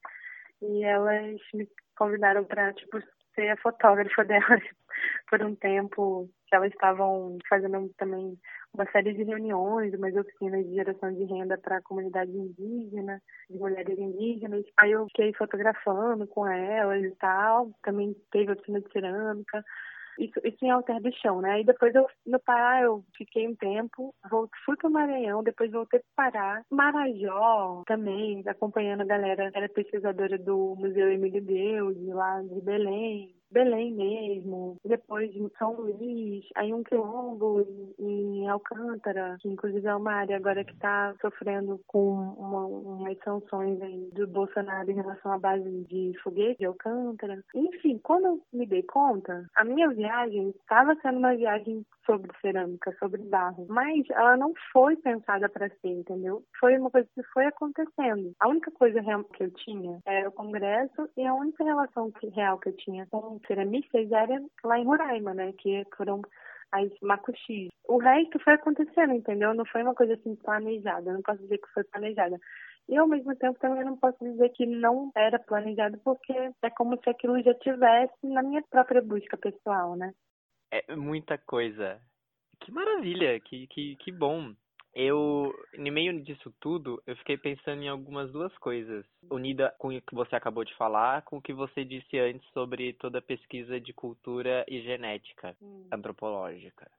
E 0.62 0.84
elas 0.84 1.38
me 1.54 1.68
convidaram 1.96 2.44
para 2.44 2.72
tipo 2.72 2.98
ser 3.36 3.50
a 3.50 3.56
fotógrafa 3.58 4.24
delas 4.24 4.62
por 5.30 5.40
um 5.44 5.54
tempo 5.54 6.28
elas 6.52 6.72
estavam 6.72 7.38
fazendo 7.48 7.88
também 7.98 8.38
uma 8.72 8.86
série 8.90 9.12
de 9.14 9.22
reuniões, 9.24 9.92
umas 9.94 10.14
oficinas 10.14 10.64
de 10.66 10.74
geração 10.74 11.12
de 11.12 11.24
renda 11.24 11.58
para 11.58 11.78
a 11.78 11.82
comunidade 11.82 12.30
indígena, 12.30 13.20
de 13.48 13.58
mulheres 13.58 13.98
indígenas. 13.98 14.64
Aí 14.76 14.92
eu 14.92 15.06
fiquei 15.06 15.32
fotografando 15.34 16.26
com 16.26 16.46
elas 16.46 17.02
e 17.04 17.10
tal. 17.16 17.70
Também 17.82 18.14
teve 18.30 18.52
oficina 18.52 18.80
de 18.80 18.92
cerâmica. 18.92 19.64
Isso, 20.18 20.40
isso 20.44 20.64
em 20.64 20.70
Alter 20.70 21.00
do 21.00 21.12
Chão, 21.14 21.40
né? 21.40 21.60
E 21.60 21.64
depois 21.64 21.94
eu, 21.94 22.06
no 22.26 22.40
Pará, 22.40 22.82
eu 22.82 23.04
fiquei 23.16 23.46
um 23.46 23.54
tempo, 23.54 24.14
voltei, 24.30 24.58
fui 24.64 24.76
o 24.84 24.90
Maranhão, 24.90 25.42
depois 25.42 25.70
voltei 25.70 26.00
para 26.14 26.32
Pará. 26.32 26.62
Marajó 26.70 27.82
também, 27.86 28.42
acompanhando 28.46 29.02
a 29.02 29.06
galera, 29.06 29.50
era 29.54 29.68
pesquisadora 29.68 30.38
do 30.38 30.74
Museu 30.78 31.10
Emílio 31.10 31.42
Deus, 31.42 31.96
lá 32.08 32.40
de 32.42 32.60
Belém. 32.62 33.35
Belém 33.56 33.94
mesmo, 33.94 34.76
depois 34.84 35.34
em 35.34 35.50
São 35.58 35.72
Luís, 35.72 36.44
aí 36.56 36.74
um 36.74 36.82
quilombo 36.82 37.66
em 37.98 38.46
Alcântara, 38.48 39.38
que 39.40 39.48
inclusive 39.48 39.86
é 39.86 39.94
uma 39.94 40.12
área 40.12 40.36
agora 40.36 40.62
que 40.62 40.74
está 40.74 41.14
sofrendo 41.22 41.80
com 41.86 42.16
uma, 42.36 42.66
umas 42.66 43.16
sanções 43.24 43.80
aí 43.80 44.10
do 44.12 44.26
Bolsonaro 44.26 44.90
em 44.90 44.96
relação 44.96 45.32
à 45.32 45.38
base 45.38 45.86
de 45.88 46.12
foguete 46.22 46.58
de 46.58 46.66
Alcântara. 46.66 47.42
Enfim, 47.54 47.98
quando 48.02 48.26
eu 48.26 48.42
me 48.52 48.66
dei 48.66 48.82
conta, 48.82 49.46
a 49.54 49.64
minha 49.64 49.88
viagem 49.88 50.50
estava 50.50 50.94
sendo 50.96 51.18
uma 51.18 51.34
viagem 51.34 51.82
sobre 52.04 52.30
cerâmica, 52.40 52.94
sobre 52.98 53.22
barro, 53.22 53.66
mas 53.68 54.08
ela 54.10 54.36
não 54.36 54.52
foi 54.72 54.96
pensada 54.96 55.48
para 55.48 55.68
ser, 55.68 55.88
entendeu? 55.88 56.44
Foi 56.60 56.78
uma 56.78 56.90
coisa 56.90 57.08
que 57.14 57.22
foi 57.24 57.46
acontecendo. 57.46 58.32
A 58.38 58.48
única 58.48 58.70
coisa 58.70 59.00
real 59.00 59.24
que 59.24 59.44
eu 59.44 59.50
tinha 59.50 59.98
era 60.06 60.28
o 60.28 60.32
congresso 60.32 61.08
e 61.16 61.26
a 61.26 61.34
única 61.34 61.64
relação 61.64 62.12
real 62.34 62.58
que 62.58 62.68
eu 62.68 62.76
tinha 62.76 63.06
com 63.10 63.38
ceramistas 63.46 64.10
era 64.10 64.40
lá 64.64 64.78
em 64.78 64.84
Roraima, 64.84 65.34
né? 65.34 65.52
Que 65.58 65.84
foram 65.96 66.22
as 66.72 66.90
macuxis. 67.00 67.68
O 67.88 67.98
resto 67.98 68.38
foi 68.40 68.54
acontecendo, 68.54 69.12
entendeu? 69.12 69.54
Não 69.54 69.64
foi 69.64 69.82
uma 69.82 69.94
coisa 69.94 70.14
assim 70.14 70.34
planejada. 70.36 71.12
Não 71.12 71.22
posso 71.22 71.42
dizer 71.42 71.58
que 71.58 71.72
foi 71.72 71.84
planejada. 71.84 72.38
E 72.88 72.96
ao 72.96 73.08
mesmo 73.08 73.34
tempo 73.36 73.58
também 73.58 73.84
não 73.84 73.96
posso 73.96 74.18
dizer 74.22 74.50
que 74.50 74.64
não 74.64 75.10
era 75.16 75.38
planejado, 75.38 75.98
porque 76.04 76.32
é 76.32 76.70
como 76.70 76.96
se 77.02 77.10
aquilo 77.10 77.42
já 77.42 77.52
tivesse 77.54 78.14
na 78.24 78.42
minha 78.42 78.62
própria 78.70 79.02
busca 79.02 79.36
pessoal, 79.36 79.96
né? 79.96 80.12
É 80.70 80.94
muita 80.94 81.36
coisa. 81.38 82.00
Que 82.60 82.70
maravilha, 82.70 83.38
que, 83.40 83.66
que, 83.66 83.96
que 83.96 84.12
bom. 84.12 84.54
Eu, 84.98 85.52
no 85.76 85.92
meio 85.92 86.22
disso 86.22 86.50
tudo, 86.58 87.02
eu 87.06 87.14
fiquei 87.16 87.36
pensando 87.36 87.82
em 87.82 87.88
algumas 87.88 88.32
duas 88.32 88.56
coisas, 88.56 89.04
unida 89.30 89.74
com 89.78 89.88
o 89.94 90.00
que 90.00 90.14
você 90.14 90.34
acabou 90.34 90.64
de 90.64 90.74
falar, 90.74 91.20
com 91.20 91.36
o 91.36 91.42
que 91.42 91.52
você 91.52 91.84
disse 91.84 92.18
antes 92.18 92.48
sobre 92.52 92.94
toda 92.94 93.18
a 93.18 93.22
pesquisa 93.22 93.78
de 93.78 93.92
cultura 93.92 94.64
e 94.66 94.80
genética 94.80 95.54
hum. 95.60 95.86
antropológica. 95.92 96.90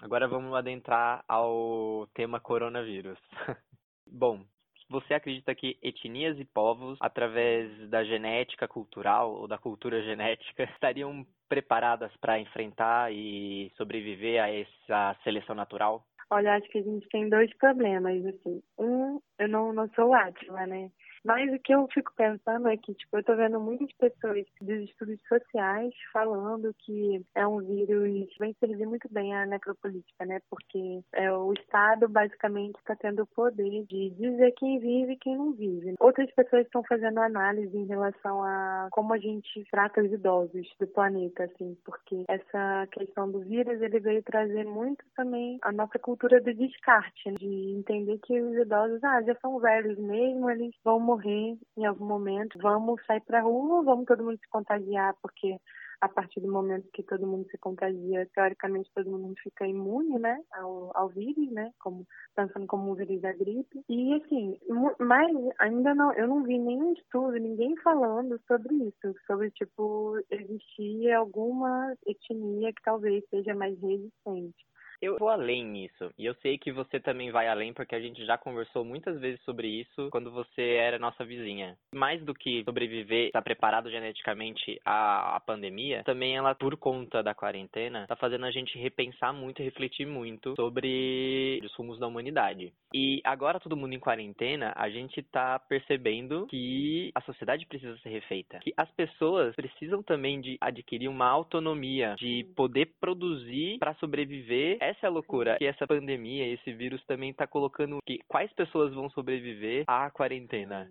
Agora 0.00 0.26
vamos 0.26 0.54
adentrar 0.54 1.22
ao 1.28 2.08
tema 2.14 2.40
coronavírus. 2.40 3.18
Bom, 4.10 4.42
você 4.88 5.12
acredita 5.12 5.54
que 5.54 5.78
etnias 5.82 6.38
e 6.38 6.46
povos, 6.46 6.96
através 6.98 7.90
da 7.90 8.02
genética 8.04 8.66
cultural 8.66 9.34
ou 9.34 9.46
da 9.46 9.58
cultura 9.58 10.02
genética, 10.02 10.64
estariam 10.72 11.26
preparadas 11.46 12.10
para 12.22 12.38
enfrentar 12.38 13.12
e 13.12 13.70
sobreviver 13.76 14.42
a 14.42 14.48
essa 14.50 15.14
seleção 15.22 15.54
natural? 15.54 16.06
Olha, 16.30 16.54
acho 16.54 16.68
que 16.68 16.78
a 16.78 16.82
gente 16.82 17.08
tem 17.08 17.28
dois 17.28 17.52
problemas, 17.56 18.24
assim. 18.26 18.62
Um, 18.78 19.20
eu 19.38 19.48
não, 19.48 19.72
não 19.72 19.88
sou 19.94 20.14
Átila, 20.14 20.66
né? 20.66 20.90
Mas 21.24 21.50
o 21.52 21.58
que 21.58 21.74
eu 21.74 21.88
fico 21.92 22.12
pensando 22.14 22.68
é 22.68 22.76
que, 22.76 22.92
tipo, 22.94 23.16
eu 23.16 23.24
tô 23.24 23.34
vendo 23.34 23.58
muitas 23.58 23.90
pessoas 23.92 24.44
dos 24.60 24.82
estudos 24.82 25.18
sociais 25.26 25.92
falando 26.12 26.74
que 26.80 27.24
é 27.34 27.46
um 27.46 27.58
vírus 27.60 28.28
que 28.30 28.38
vem 28.38 28.54
servir 28.60 28.86
muito 28.86 29.08
bem 29.10 29.34
a 29.34 29.46
necropolítica, 29.46 30.26
né? 30.26 30.40
Porque 30.50 31.00
é, 31.12 31.32
o 31.32 31.52
Estado 31.54 32.08
basicamente 32.08 32.76
está 32.76 32.94
tendo 32.94 33.22
o 33.22 33.26
poder 33.26 33.84
de 33.86 34.10
dizer 34.10 34.52
quem 34.52 34.78
vive 34.78 35.12
e 35.12 35.16
quem 35.16 35.36
não 35.36 35.52
vive. 35.52 35.94
Outras 35.98 36.30
pessoas 36.32 36.66
estão 36.66 36.82
fazendo 36.84 37.18
análise 37.18 37.74
em 37.76 37.86
relação 37.86 38.42
a 38.42 38.88
como 38.90 39.14
a 39.14 39.18
gente 39.18 39.64
trata 39.70 40.02
os 40.02 40.12
idosos 40.12 40.68
do 40.78 40.86
planeta, 40.86 41.44
assim, 41.44 41.76
porque 41.84 42.24
essa 42.28 42.86
questão 42.92 43.30
do 43.30 43.40
vírus 43.40 43.80
ele 43.80 43.98
veio 43.98 44.22
trazer 44.22 44.64
muito 44.64 45.04
também 45.16 45.58
a 45.62 45.72
nossa 45.72 45.98
cultura 45.98 46.40
do 46.40 46.52
descarte, 46.52 47.30
né? 47.30 47.34
de 47.38 47.74
entender 47.78 48.18
que 48.18 48.40
os 48.40 48.56
idosos, 48.56 49.02
ah, 49.02 49.22
já 49.22 49.34
são 49.36 49.58
velhos 49.58 49.98
mesmo, 49.98 50.50
eles 50.50 50.74
vão 50.84 51.00
morrer 51.00 51.13
morrer 51.14 51.56
em 51.76 51.86
algum 51.86 52.06
momento, 52.06 52.58
vamos 52.60 53.00
sair 53.06 53.20
para 53.20 53.42
rua, 53.42 53.84
vamos 53.84 54.04
todo 54.06 54.24
mundo 54.24 54.38
se 54.38 54.48
contagiar, 54.48 55.14
porque 55.22 55.56
a 56.00 56.08
partir 56.08 56.40
do 56.40 56.50
momento 56.50 56.90
que 56.92 57.02
todo 57.02 57.26
mundo 57.26 57.46
se 57.50 57.56
contagia, 57.56 58.28
teoricamente 58.34 58.90
todo 58.94 59.10
mundo 59.10 59.34
fica 59.42 59.66
imune, 59.66 60.18
né, 60.18 60.38
ao, 60.52 60.90
ao 60.94 61.08
vírus, 61.08 61.50
né, 61.52 61.70
como 61.78 62.06
pensando 62.34 62.66
como 62.66 62.90
um 62.90 62.94
vírus 62.94 63.22
da 63.22 63.32
gripe. 63.32 63.82
E 63.88 64.14
assim, 64.14 64.58
mas 64.98 65.30
ainda 65.58 65.94
não, 65.94 66.12
eu 66.12 66.26
não 66.26 66.42
vi 66.42 66.58
nenhum 66.58 66.92
estudo, 66.92 67.32
ninguém 67.38 67.76
falando 67.76 68.38
sobre 68.46 68.74
isso, 68.74 69.14
sobre 69.26 69.50
tipo 69.52 70.18
existir 70.30 71.12
alguma 71.12 71.94
etnia 72.06 72.72
que 72.72 72.82
talvez 72.82 73.24
seja 73.30 73.54
mais 73.54 73.78
resistente. 73.80 74.66
Eu 75.04 75.18
vou 75.18 75.28
além 75.28 75.64
nisso. 75.64 76.10
E 76.18 76.24
eu 76.24 76.34
sei 76.36 76.56
que 76.56 76.72
você 76.72 76.98
também 76.98 77.30
vai 77.30 77.46
além, 77.46 77.74
porque 77.74 77.94
a 77.94 78.00
gente 78.00 78.24
já 78.24 78.38
conversou 78.38 78.84
muitas 78.84 79.20
vezes 79.20 79.40
sobre 79.42 79.68
isso 79.68 80.08
quando 80.10 80.30
você 80.30 80.62
era 80.76 80.98
nossa 80.98 81.24
vizinha. 81.24 81.76
Mais 81.94 82.22
do 82.24 82.34
que 82.34 82.64
sobreviver, 82.64 83.26
estar 83.26 83.42
preparado 83.42 83.90
geneticamente 83.90 84.80
à, 84.84 85.36
à 85.36 85.40
pandemia, 85.40 86.02
também 86.04 86.36
ela, 86.36 86.54
por 86.54 86.76
conta 86.76 87.22
da 87.22 87.34
quarentena, 87.34 88.06
tá 88.06 88.16
fazendo 88.16 88.46
a 88.46 88.50
gente 88.50 88.78
repensar 88.78 89.32
muito 89.32 89.60
e 89.60 89.64
refletir 89.64 90.06
muito 90.06 90.54
sobre 90.56 91.60
os 91.62 91.74
rumos 91.74 91.98
da 91.98 92.06
humanidade. 92.06 92.72
E 92.94 93.20
agora, 93.24 93.60
todo 93.60 93.76
mundo 93.76 93.92
em 93.92 94.00
quarentena, 94.00 94.72
a 94.76 94.88
gente 94.88 95.22
tá 95.22 95.58
percebendo 95.58 96.46
que 96.46 97.10
a 97.14 97.20
sociedade 97.20 97.66
precisa 97.66 97.96
ser 97.98 98.08
refeita. 98.08 98.58
Que 98.60 98.72
as 98.76 98.90
pessoas 98.92 99.54
precisam 99.54 100.02
também 100.02 100.40
de 100.40 100.56
adquirir 100.60 101.08
uma 101.08 101.28
autonomia, 101.28 102.14
de 102.16 102.44
poder 102.56 102.92
produzir 103.00 103.78
para 103.78 103.94
sobreviver 103.94 104.78
essa 104.94 105.06
é 105.06 105.08
a 105.08 105.12
loucura. 105.12 105.56
Que 105.58 105.66
essa 105.66 105.86
pandemia, 105.86 106.46
esse 106.52 106.72
vírus 106.72 107.04
também 107.06 107.32
tá 107.32 107.46
colocando 107.46 107.98
que 108.06 108.20
quais 108.28 108.52
pessoas 108.52 108.94
vão 108.94 109.10
sobreviver 109.10 109.84
à 109.86 110.10
quarentena. 110.10 110.90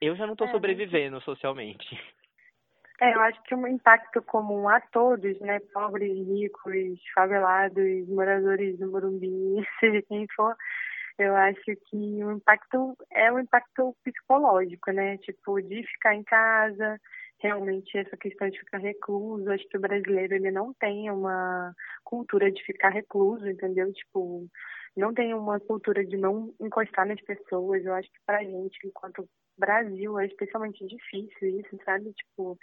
Eu 0.00 0.16
já 0.16 0.26
não 0.26 0.36
tô 0.36 0.44
é, 0.44 0.50
sobrevivendo 0.50 1.20
socialmente. 1.22 1.98
É, 3.00 3.14
eu 3.14 3.20
acho 3.20 3.42
que 3.44 3.54
um 3.54 3.66
impacto 3.66 4.22
comum 4.22 4.68
a 4.68 4.80
todos, 4.80 5.40
né, 5.40 5.60
pobres, 5.72 6.12
ricos, 6.28 7.00
favelados, 7.14 8.08
moradores 8.08 8.78
do 8.78 8.90
Morumbi, 8.90 9.66
seja 9.80 10.02
quem 10.02 10.26
for, 10.34 10.54
eu 11.18 11.34
acho 11.36 11.60
que 11.86 12.24
o 12.24 12.32
impacto 12.32 12.96
é 13.10 13.32
o 13.32 13.38
impacto 13.38 13.96
psicológico, 14.04 14.90
né, 14.92 15.16
tipo, 15.18 15.60
de 15.60 15.82
ficar 15.84 16.14
em 16.14 16.24
casa, 16.24 17.00
realmente 17.40 17.96
essa 17.96 18.16
questão 18.16 18.48
de 18.48 18.58
ficar 18.58 18.78
recluso, 18.78 19.50
acho 19.50 19.66
que 19.68 19.76
o 19.76 19.80
brasileiro 19.80 20.34
ele 20.34 20.50
não 20.50 20.72
tem 20.74 21.10
uma 21.10 21.74
cultura 22.02 22.50
de 22.50 22.62
ficar 22.64 22.90
recluso, 22.90 23.46
entendeu? 23.46 23.92
Tipo, 23.92 24.48
não 24.96 25.12
tem 25.12 25.34
uma 25.34 25.58
cultura 25.60 26.04
de 26.04 26.16
não 26.16 26.54
encostar 26.60 27.06
nas 27.06 27.20
pessoas. 27.20 27.84
Eu 27.84 27.94
acho 27.94 28.10
que 28.10 28.18
pra 28.24 28.42
gente, 28.42 28.78
enquanto 28.84 29.28
Brasil, 29.58 30.18
é 30.18 30.26
especialmente 30.26 30.86
difícil 30.86 31.60
isso, 31.60 31.78
sabe? 31.84 32.12
Tipo, 32.12 32.58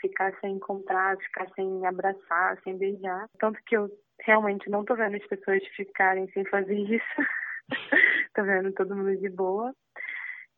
ficar 0.00 0.32
sem 0.40 0.54
encontrar, 0.54 1.16
ficar 1.18 1.48
sem 1.54 1.86
abraçar, 1.86 2.60
sem 2.62 2.76
beijar. 2.76 3.28
Tanto 3.38 3.58
que 3.64 3.76
eu 3.76 3.88
realmente 4.20 4.68
não 4.68 4.84
tô 4.84 4.94
vendo 4.94 5.16
as 5.16 5.26
pessoas 5.26 5.64
ficarem 5.76 6.28
sem 6.32 6.44
fazer 6.46 6.78
isso. 6.78 7.04
tô 8.34 8.42
vendo 8.42 8.72
todo 8.72 8.96
mundo 8.96 9.16
de 9.16 9.28
boa. 9.28 9.74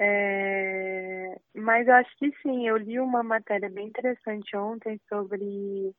É, 0.02 1.36
mas 1.54 1.86
eu 1.86 1.92
acho 1.94 2.16
que 2.16 2.32
sim, 2.42 2.66
eu 2.66 2.78
li 2.78 2.98
uma 2.98 3.22
matéria 3.22 3.68
bem 3.68 3.88
interessante 3.88 4.56
ontem 4.56 4.98
sobre 5.10 5.94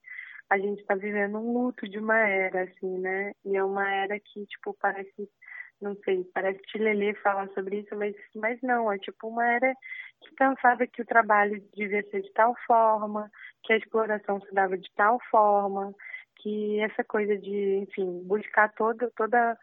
a 0.49 0.57
gente 0.57 0.81
está 0.81 0.95
vivendo 0.95 1.37
um 1.37 1.53
luto 1.53 1.87
de 1.87 1.99
uma 1.99 2.17
era, 2.17 2.63
assim, 2.63 2.97
né? 2.99 3.31
E 3.45 3.55
é 3.55 3.63
uma 3.63 3.87
era 3.93 4.19
que, 4.19 4.45
tipo, 4.47 4.75
parece, 4.81 5.29
não 5.79 5.95
sei, 6.03 6.23
parece 6.33 6.59
Tilelê 6.63 7.13
falar 7.15 7.47
sobre 7.49 7.81
isso, 7.81 7.95
mas, 7.95 8.15
mas 8.35 8.59
não, 8.63 8.91
é 8.91 8.97
tipo 8.97 9.27
uma 9.27 9.45
era 9.47 9.73
que 10.21 10.35
pensava 10.35 10.87
que 10.87 11.01
o 11.03 11.05
trabalho 11.05 11.61
devia 11.75 12.01
ser 12.09 12.21
de 12.21 12.33
tal 12.33 12.55
forma, 12.67 13.29
que 13.63 13.73
a 13.73 13.77
exploração 13.77 14.41
se 14.41 14.53
dava 14.53 14.77
de 14.77 14.89
tal 14.95 15.19
forma, 15.29 15.93
que 16.37 16.79
essa 16.81 17.03
coisa 17.03 17.37
de, 17.37 17.77
enfim, 17.77 18.23
buscar 18.25 18.73
todo, 18.73 19.11
toda 19.15 19.57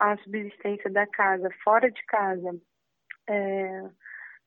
a 0.00 0.16
subsistência 0.18 0.90
da 0.90 1.06
casa 1.06 1.48
fora 1.62 1.90
de 1.90 2.04
casa 2.06 2.60
é, 3.28 3.82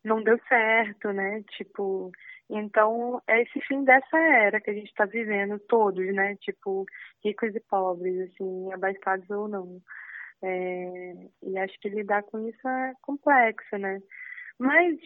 não 0.04 0.24
deu 0.24 0.40
certo, 0.48 1.12
né? 1.12 1.44
Tipo, 1.58 2.12
então 2.50 3.22
é 3.28 3.42
esse 3.42 3.60
fim 3.62 3.84
dessa 3.84 4.18
era 4.18 4.62
que 4.62 4.70
a 4.70 4.74
gente 4.74 4.88
está 4.88 5.06
vivendo 5.06 5.60
todos, 5.68 6.06
né? 6.14 6.36
Tipo, 6.38 6.86
ricos 7.24 7.54
e 7.56 7.60
pobres, 7.60 8.32
assim, 8.32 8.74
abastados 8.74 9.30
ou 9.30 9.48
não. 9.48 9.82
É, 10.42 11.14
e 11.44 11.58
acho 11.58 11.80
que 11.80 11.90
lidar 11.90 12.24
com 12.24 12.48
isso 12.48 12.68
é 12.68 12.94
complexo, 13.02 13.78
né? 13.78 14.00
Mas 14.60 14.98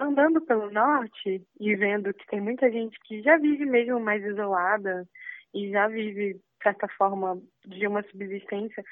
andando 0.00 0.40
pelo 0.40 0.70
norte 0.70 1.46
e 1.60 1.76
vendo 1.76 2.14
que 2.14 2.26
tem 2.26 2.40
muita 2.40 2.70
gente 2.70 2.98
que 3.04 3.22
já 3.22 3.36
vive 3.36 3.66
mesmo 3.66 4.00
mais 4.00 4.24
isolada 4.24 5.06
e 5.54 5.70
já 5.70 5.88
vive, 5.88 6.34
de 6.34 6.62
certa 6.62 6.88
forma, 6.88 7.40
de 7.64 7.86
uma 7.86 8.02
subsistência, 8.04 8.82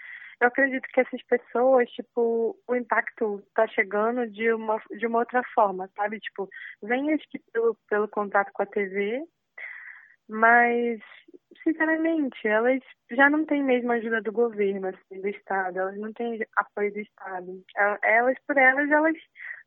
eu 0.40 0.48
acredito 0.48 0.86
que 0.92 1.00
essas 1.00 1.22
pessoas, 1.24 1.88
tipo, 1.90 2.56
o 2.66 2.74
impacto 2.74 3.42
tá 3.54 3.66
chegando 3.68 4.28
de 4.30 4.52
uma, 4.52 4.80
de 4.96 5.06
uma 5.06 5.20
outra 5.20 5.42
forma, 5.54 5.90
sabe? 5.96 6.18
Tipo, 6.20 6.48
vem 6.82 7.16
pelo, 7.52 7.76
pelo 7.88 8.08
contato 8.08 8.50
com 8.52 8.62
a 8.62 8.66
TV, 8.66 9.22
mas 10.28 11.00
sinceramente, 11.62 12.46
elas 12.46 12.80
já 13.10 13.28
não 13.30 13.44
têm 13.46 13.62
mesmo 13.62 13.92
ajuda 13.92 14.20
do 14.20 14.32
governo, 14.32 14.88
assim, 14.88 15.20
do 15.20 15.28
Estado, 15.28 15.78
elas 15.78 15.98
não 15.98 16.12
têm 16.12 16.44
apoio 16.56 16.92
do 16.92 17.00
Estado. 17.00 17.64
Elas, 18.02 18.36
por 18.46 18.56
elas, 18.56 18.90
elas 18.90 19.16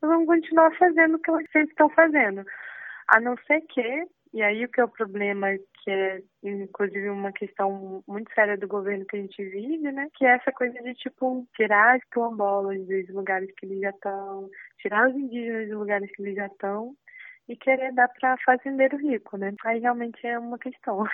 vão 0.02 0.26
continuar 0.26 0.76
fazendo 0.78 1.16
o 1.16 1.20
que 1.20 1.30
elas 1.30 1.46
sempre 1.52 1.70
estão 1.70 1.90
fazendo. 1.90 2.46
A 3.08 3.20
não 3.20 3.36
ser 3.48 3.62
que, 3.62 4.08
e 4.34 4.42
aí 4.42 4.66
o 4.66 4.70
que 4.70 4.80
é 4.80 4.84
o 4.84 4.90
problema, 4.90 5.48
que 5.88 5.92
é 5.92 6.22
inclusive 6.44 7.10
uma 7.10 7.32
questão 7.32 8.04
muito 8.06 8.30
séria 8.34 8.58
do 8.58 8.68
governo 8.68 9.06
que 9.06 9.16
a 9.16 9.22
gente 9.22 9.42
vive, 9.42 9.90
né? 9.90 10.10
Que 10.16 10.26
é 10.26 10.36
essa 10.36 10.52
coisa 10.52 10.78
de, 10.84 10.94
tipo, 10.96 11.48
tirar 11.56 11.96
as 11.96 12.04
quilombolas 12.12 12.86
dos 12.86 13.08
lugares 13.10 13.50
que 13.56 13.66
eles 13.66 13.80
já 13.80 13.92
estão, 13.92 14.50
tirar 14.80 15.10
os 15.10 15.16
indígenas 15.16 15.70
dos 15.70 15.78
lugares 15.78 16.12
que 16.12 16.22
eles 16.22 16.36
já 16.36 16.48
estão 16.48 16.94
e 17.48 17.56
querer 17.56 17.94
dar 17.94 18.10
para 18.10 18.36
fazendeiro 18.44 18.98
rico, 18.98 19.38
né? 19.38 19.54
Aí 19.64 19.80
realmente 19.80 20.28
é 20.28 20.38
uma 20.38 20.60
questão. 20.60 21.06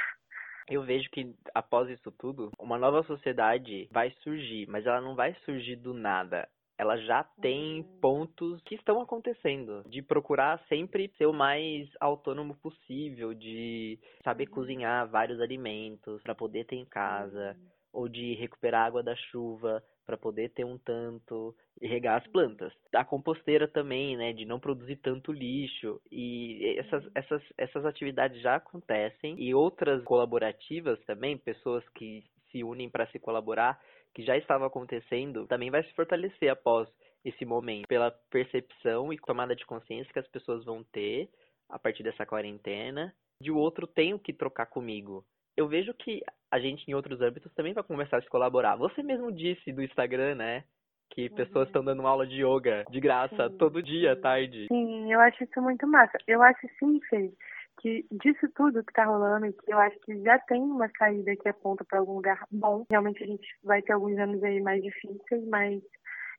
Eu 0.67 0.81
vejo 0.81 1.07
que 1.11 1.35
após 1.53 1.87
isso 1.89 2.11
tudo, 2.11 2.49
uma 2.57 2.79
nova 2.79 3.03
sociedade 3.03 3.87
vai 3.91 4.09
surgir, 4.23 4.65
mas 4.67 4.87
ela 4.87 5.01
não 5.01 5.13
vai 5.13 5.35
surgir 5.45 5.75
do 5.75 5.93
nada 5.93 6.49
ela 6.77 6.97
já 6.97 7.23
tem 7.41 7.81
uhum. 7.81 7.99
pontos 7.99 8.61
que 8.63 8.75
estão 8.75 9.01
acontecendo, 9.01 9.83
de 9.87 10.01
procurar 10.01 10.63
sempre 10.67 11.11
ser 11.17 11.25
o 11.25 11.33
mais 11.33 11.87
autônomo 11.99 12.55
possível, 12.55 13.33
de 13.33 13.99
saber 14.23 14.47
uhum. 14.47 14.55
cozinhar 14.55 15.07
vários 15.09 15.39
alimentos 15.39 16.21
para 16.23 16.35
poder 16.35 16.65
ter 16.65 16.75
em 16.75 16.85
casa, 16.85 17.55
uhum. 17.57 17.67
ou 17.93 18.09
de 18.09 18.33
recuperar 18.35 18.87
água 18.87 19.03
da 19.03 19.15
chuva 19.15 19.83
para 20.05 20.17
poder 20.17 20.49
ter 20.49 20.65
um 20.65 20.77
tanto 20.77 21.55
e 21.81 21.87
regar 21.87 22.21
as 22.21 22.27
plantas. 22.27 22.73
A 22.93 23.05
composteira 23.05 23.67
também, 23.67 24.17
né, 24.17 24.33
de 24.33 24.45
não 24.45 24.59
produzir 24.59 24.97
tanto 24.97 25.31
lixo 25.31 26.01
e 26.11 26.75
essas 26.77 27.09
essas 27.15 27.41
essas 27.57 27.85
atividades 27.85 28.41
já 28.41 28.55
acontecem 28.55 29.39
e 29.39 29.53
outras 29.53 30.03
colaborativas 30.03 30.99
também, 31.05 31.37
pessoas 31.37 31.87
que 31.89 32.23
se 32.51 32.63
unem 32.63 32.89
para 32.89 33.07
se 33.07 33.19
colaborar 33.19 33.79
que 34.13 34.23
já 34.23 34.37
estava 34.37 34.67
acontecendo 34.67 35.47
também 35.47 35.71
vai 35.71 35.83
se 35.83 35.93
fortalecer 35.93 36.51
após 36.51 36.87
esse 37.25 37.45
momento, 37.45 37.87
pela 37.87 38.11
percepção 38.29 39.11
e 39.13 39.17
tomada 39.17 39.55
de 39.55 39.65
consciência 39.65 40.11
que 40.11 40.19
as 40.19 40.27
pessoas 40.27 40.63
vão 40.65 40.83
ter 40.83 41.29
a 41.69 41.79
partir 41.79 42.03
dessa 42.03 42.25
quarentena, 42.25 43.13
de 43.41 43.51
o 43.51 43.57
outro 43.57 43.87
tem 43.87 44.13
o 44.13 44.19
que 44.19 44.33
trocar 44.33 44.65
comigo. 44.65 45.25
Eu 45.55 45.67
vejo 45.67 45.93
que 45.93 46.21
a 46.51 46.59
gente 46.59 46.89
em 46.89 46.93
outros 46.93 47.21
âmbitos 47.21 47.53
também 47.53 47.73
vai 47.73 47.83
começar 47.83 48.17
a 48.17 48.21
se 48.21 48.29
colaborar. 48.29 48.75
Você 48.75 49.01
mesmo 49.01 49.31
disse 49.31 49.71
do 49.71 49.83
Instagram, 49.83 50.35
né? 50.35 50.63
Que 51.11 51.27
uhum. 51.27 51.35
pessoas 51.35 51.67
estão 51.67 51.83
dando 51.83 52.05
aula 52.05 52.25
de 52.25 52.43
yoga 52.43 52.85
de 52.89 52.99
graça 52.99 53.49
sim, 53.49 53.57
todo 53.57 53.83
dia 53.83 54.13
à 54.13 54.15
tarde. 54.15 54.67
Sim, 54.67 55.11
eu 55.11 55.19
acho 55.19 55.43
isso 55.43 55.61
muito 55.61 55.87
massa. 55.87 56.17
Eu 56.27 56.41
acho 56.41 56.67
sim, 56.79 56.99
Fê, 57.09 57.31
que 57.81 58.05
disso 58.11 58.47
tudo 58.55 58.83
que 58.83 58.93
tá 58.93 59.05
rolando, 59.05 59.51
que 59.53 59.73
eu 59.73 59.77
acho 59.79 59.99
que 60.01 60.21
já 60.21 60.39
tem 60.39 60.61
uma 60.61 60.89
saída 60.97 61.35
que 61.35 61.49
aponta 61.49 61.83
para 61.85 61.99
algum 61.99 62.15
lugar 62.15 62.45
bom. 62.51 62.85
Realmente 62.89 63.23
a 63.23 63.27
gente 63.27 63.47
vai 63.63 63.81
ter 63.81 63.93
alguns 63.93 64.17
anos 64.17 64.43
aí 64.43 64.61
mais 64.61 64.81
difíceis, 64.81 65.45
mas 65.47 65.81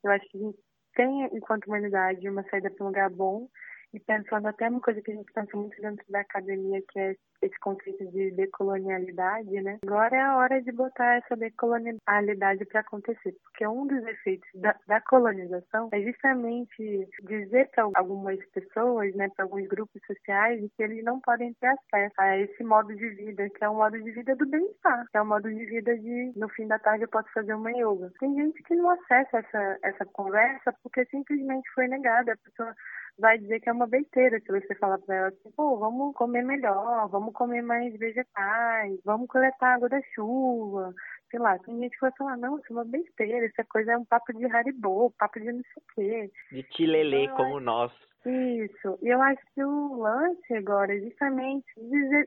eu 0.03 0.11
acho 0.11 0.29
que 0.29 0.39
a 0.39 0.41
gente 0.41 0.59
tem, 0.95 1.25
enquanto 1.33 1.67
humanidade, 1.67 2.29
uma 2.29 2.45
saída 2.49 2.71
para 2.71 2.85
um 2.85 2.89
lugar 2.89 3.11
bom 3.11 3.49
e 3.95 4.01
pensando 4.01 4.49
até 4.49 4.69
uma 4.69 4.81
coisa 4.81 5.01
que 5.01 5.13
a 5.13 5.15
gente 5.15 5.33
pensa 5.33 5.57
muito 5.57 5.81
dentro 5.81 6.05
da 6.11 6.21
academia, 6.21 6.83
que 6.91 6.99
é 6.99 7.15
esse 7.41 7.59
conceito 7.61 8.05
de 8.11 8.31
decolonialidade, 8.33 9.51
né? 9.63 9.79
Agora 9.87 10.17
é 10.17 10.21
a 10.21 10.37
hora 10.37 10.63
de 10.63 10.73
botar 10.73 11.17
essa 11.17 11.37
decolonialidade 11.37 12.65
para 12.65 12.81
acontecer, 12.81 13.37
porque 13.45 13.67
um 13.67 13.87
dos 13.87 14.03
efeitos 14.05 14.49
da, 14.55 14.75
da 14.89 15.01
colonização 15.03 15.89
é 15.93 16.01
justamente 16.01 17.09
dizer 17.23 17.71
para 17.71 17.89
algumas 17.95 18.39
pessoas, 18.47 19.15
né, 19.15 19.29
para 19.37 19.45
alguns 19.45 19.67
grupos 19.69 20.01
sociais, 20.07 20.61
que 20.77 20.83
eles 20.83 21.05
não 21.05 21.21
podem 21.21 21.53
ter 21.55 21.69
acesso 21.69 22.15
a 22.19 22.39
esse 22.39 22.65
modo 22.65 22.95
de 22.95 23.09
vida, 23.11 23.49
que 23.51 23.65
é 23.65 23.69
um 23.69 23.77
modo 23.77 24.01
de 24.03 24.11
vida 24.11 24.35
do 24.35 24.47
bem-estar, 24.47 25.07
que 25.11 25.17
é 25.17 25.23
um 25.23 25.27
modo 25.27 25.49
de 25.49 25.65
vida 25.67 25.97
de 25.99 26.33
no 26.37 26.49
fim 26.49 26.67
da 26.67 26.79
tarde 26.79 27.05
eu 27.05 27.09
posso 27.09 27.31
fazer 27.33 27.55
uma 27.55 27.71
yoga. 27.71 28.11
Tem 28.19 28.35
gente 28.35 28.63
que 28.63 28.75
não 28.75 28.91
acessa 28.91 29.39
essa, 29.39 29.79
essa 29.83 30.05
conversa 30.07 30.75
porque 30.83 31.05
simplesmente 31.07 31.71
foi 31.75 31.87
negada. 31.87 32.33
A 32.33 32.37
pessoa 32.37 32.75
vai 33.19 33.39
dizer 33.39 33.61
que 33.61 33.69
é 33.69 33.73
uma 33.73 33.87
besteira 33.87 34.41
se 34.41 34.47
você 34.47 34.75
falar 34.75 34.99
para 34.99 35.15
ela 35.15 35.29
assim, 35.29 35.51
pô, 35.57 35.79
vamos 35.79 36.15
comer 36.15 36.43
melhor, 36.43 37.09
vamos 37.09 37.33
comer 37.33 37.63
mais 37.63 37.97
vegetais, 37.97 38.99
vamos 39.05 39.29
coletar 39.29 39.75
água 39.75 39.89
da 39.89 40.01
chuva, 40.15 40.93
sei 41.31 41.41
lá, 41.41 41.59
tem 41.61 41.79
gente 41.79 41.95
que 41.95 42.01
vai 42.01 42.13
falar, 42.19 42.37
não, 42.37 42.59
isso 42.59 42.67
é 42.71 42.73
uma 42.73 42.85
besteira, 42.85 43.47
essa 43.47 43.65
coisa 43.65 43.93
é 43.93 43.99
um 43.99 44.05
papo 44.05 44.33
de 44.33 44.45
haribo, 44.47 45.13
papo 45.19 45.41
de 45.41 45.53
não 45.53 45.63
sei 45.63 45.75
o 45.77 45.95
quê. 45.95 46.31
De 46.53 46.63
tilelê 46.71 47.25
então, 47.25 47.37
como 47.37 47.61
nós. 47.61 47.93
Isso, 48.27 48.99
e 49.03 49.09
eu 49.09 49.21
acho 49.21 49.43
que 49.55 49.63
o 49.63 49.97
lance 49.97 50.55
agora 50.55 50.97
é 50.97 51.01
justamente 51.01 51.67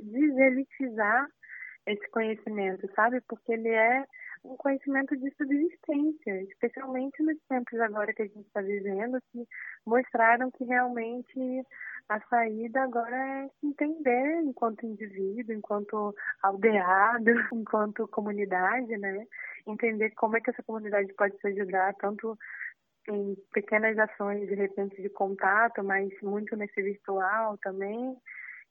deselitizar 0.04 1.28
esse 1.88 2.08
conhecimento, 2.12 2.88
sabe? 2.94 3.22
Porque 3.28 3.54
ele 3.54 3.70
é 3.70 4.06
um 4.48 4.56
conhecimento 4.58 5.16
de 5.18 5.30
subsistência, 5.36 6.42
especialmente 6.44 7.22
nos 7.22 7.38
tempos 7.50 7.80
agora 7.80 8.14
que 8.14 8.22
a 8.22 8.26
gente 8.26 8.48
está 8.48 8.62
vivendo, 8.62 9.20
que 9.32 9.46
mostraram 9.86 10.50
que 10.52 10.64
realmente 10.64 11.66
a 12.10 12.20
saída 12.22 12.84
agora 12.84 13.16
é 13.16 13.50
se 13.60 13.68
entender 13.68 14.42
enquanto 14.44 14.86
indivíduo, 14.86 15.54
enquanto 15.54 16.16
aldeado, 16.42 17.32
enquanto 17.54 18.08
comunidade, 18.08 18.98
né? 18.98 19.26
Entender 19.68 20.12
como 20.12 20.38
é 20.38 20.42
que 20.42 20.50
essa 20.50 20.64
comunidade 20.64 21.14
pode 21.14 21.38
se 21.40 21.48
ajudar, 21.48 21.94
tanto 21.96 22.38
em 23.10 23.36
pequenas 23.54 23.98
ações 23.98 24.48
de 24.48 24.56
repente 24.56 25.02
de 25.02 25.10
contato, 25.10 25.84
mas 25.84 26.10
muito 26.22 26.56
nesse 26.56 26.82
virtual 26.82 27.58
também, 27.58 28.18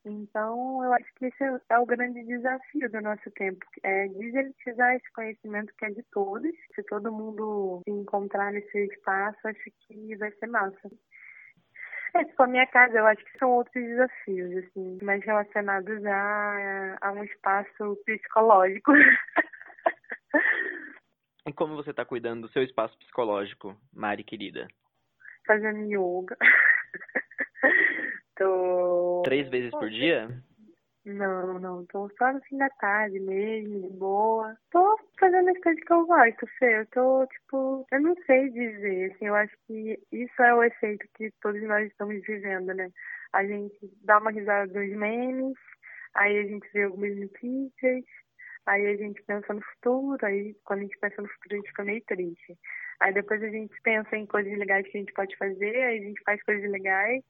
então, 0.09 0.85
eu 0.85 0.93
acho 0.93 1.15
que 1.17 1.27
esse 1.27 1.43
é, 1.43 1.61
é 1.71 1.79
o 1.79 1.87
grande 1.87 2.23
desafio 2.25 2.89
do 2.91 3.01
nosso 3.01 3.29
tempo, 3.33 3.67
é 3.83 4.07
deselitizar 4.09 4.95
esse 4.95 5.13
conhecimento 5.13 5.75
que 5.77 5.85
é 5.85 5.91
de 5.91 6.03
todos. 6.13 6.53
Se 6.75 6.83
todo 6.85 7.13
mundo 7.13 7.83
se 7.85 7.91
encontrar 7.91 8.53
nesse 8.53 8.79
espaço, 8.87 9.39
acho 9.49 9.71
que 9.81 10.17
vai 10.17 10.31
ser 10.33 10.47
massa. 10.47 10.91
É, 12.15 12.25
tipo, 12.25 12.43
a 12.43 12.47
minha 12.47 12.67
casa, 12.69 12.97
eu 12.97 13.07
acho 13.07 13.25
que 13.25 13.39
são 13.39 13.51
outros 13.51 13.85
desafios, 13.85 14.65
assim, 14.65 14.99
mais 15.03 15.25
relacionados 15.25 16.05
a, 16.07 16.99
a 17.01 17.13
um 17.13 17.25
espaço 17.25 17.99
psicológico. 18.05 18.93
E 21.49 21.53
como 21.53 21.77
você 21.77 21.91
está 21.91 22.05
cuidando 22.05 22.43
do 22.43 22.53
seu 22.53 22.65
espaço 22.65 22.99
psicológico, 22.99 23.81
Mari 23.93 24.25
querida? 24.25 24.67
Fazendo 25.47 25.87
yoga. 25.89 26.37
Tô. 28.37 29.23
Três 29.25 29.49
vezes 29.49 29.71
por 29.71 29.89
dia? 29.89 30.29
Não, 31.07 31.61
não. 31.61 31.87
Tô 31.87 32.11
só 32.19 32.33
no 32.33 32.41
fim 32.43 32.59
da 32.59 32.69
tarde 32.69 33.21
mesmo, 33.21 33.89
de 33.89 33.97
boa. 33.97 34.57
Tô 34.73 34.99
fazendo 35.21 35.51
as 35.51 35.59
coisas 35.61 35.83
que 35.85 35.93
eu 35.93 36.05
gosto, 36.05 36.47
Fê. 36.59 36.81
Eu 36.81 36.87
tô, 36.87 37.27
tipo, 37.29 37.87
eu 37.93 38.01
não 38.01 38.15
sei 38.27 38.51
dizer, 38.51 39.13
assim, 39.13 39.27
eu 39.27 39.35
acho 39.37 39.57
que 39.67 39.99
isso 40.11 40.43
é 40.43 40.53
o 40.53 40.65
efeito 40.65 41.07
que 41.15 41.31
todos 41.41 41.63
nós 41.63 41.87
estamos 41.87 42.21
vivendo, 42.27 42.75
né? 42.75 42.91
A 43.33 43.45
gente 43.47 43.79
dá 44.03 44.19
uma 44.19 44.33
risada 44.33 44.67
dos 44.67 44.97
memes, 44.97 45.57
aí 46.15 46.39
a 46.39 46.43
gente 46.43 46.69
vê 46.73 46.83
algumas 46.83 47.17
notícias, 47.17 48.05
aí 48.67 48.87
a 48.87 48.97
gente 48.97 49.23
pensa 49.23 49.55
no 49.55 49.63
futuro, 49.63 50.27
aí 50.27 50.57
quando 50.65 50.81
a 50.81 50.83
gente 50.83 50.99
pensa 50.99 51.23
no 51.23 51.29
futuro 51.29 51.55
a 51.55 51.57
gente 51.57 51.69
fica 51.69 51.85
meio 51.85 52.03
triste. 52.05 52.59
Aí 52.99 53.13
depois 53.13 53.41
a 53.43 53.49
gente 53.49 53.81
pensa 53.83 54.17
em 54.17 54.27
coisas 54.27 54.59
legais 54.59 54.87
que 54.89 54.97
a 54.97 55.01
gente 55.01 55.13
pode 55.13 55.37
fazer, 55.37 55.77
aí 55.77 55.99
a 55.99 56.03
gente 56.03 56.21
faz 56.25 56.43
coisas 56.43 56.69
legais, 56.69 57.23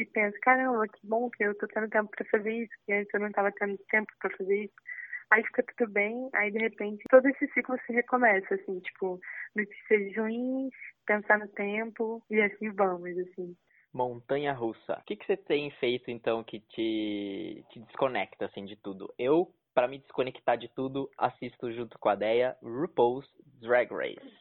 e 0.00 0.06
penso, 0.06 0.38
caramba, 0.40 0.88
que 0.88 1.06
bom 1.06 1.28
que 1.28 1.44
eu 1.44 1.54
tô 1.58 1.66
tendo 1.68 1.90
tempo 1.90 2.10
para 2.10 2.24
fazer 2.30 2.52
isso, 2.52 2.72
que 2.86 2.92
antes 2.92 3.12
eu 3.12 3.20
não 3.20 3.28
estava 3.28 3.52
tendo 3.52 3.76
tempo 3.90 4.10
para 4.18 4.34
fazer 4.36 4.64
isso. 4.64 4.74
Aí 5.30 5.44
fica 5.44 5.62
tudo 5.76 5.92
bem, 5.92 6.28
aí 6.34 6.50
de 6.50 6.58
repente 6.58 7.04
todo 7.10 7.26
esse 7.28 7.46
ciclo 7.52 7.76
se 7.86 7.92
recomeça, 7.92 8.54
assim, 8.54 8.80
tipo, 8.80 9.20
notícias 9.54 10.16
ruins, 10.16 10.72
pensar 11.06 11.38
no 11.38 11.48
tempo 11.48 12.22
e 12.30 12.40
assim 12.40 12.70
vamos, 12.72 13.16
assim. 13.18 13.54
Montanha 13.92 14.52
russa. 14.52 14.94
O 14.94 15.04
que, 15.04 15.16
que 15.16 15.26
você 15.26 15.36
tem 15.36 15.70
feito 15.72 16.10
então 16.10 16.42
que 16.42 16.60
te, 16.60 17.64
te 17.70 17.80
desconecta 17.80 18.46
assim 18.46 18.64
de 18.64 18.76
tudo? 18.76 19.12
Eu, 19.18 19.52
para 19.74 19.86
me 19.86 19.98
desconectar 19.98 20.56
de 20.56 20.68
tudo, 20.74 21.10
assisto 21.18 21.70
junto 21.72 21.98
com 21.98 22.08
a 22.08 22.14
Deia 22.14 22.56
RuPaul's 22.62 23.28
Drag 23.60 23.92
Race. 23.92 24.40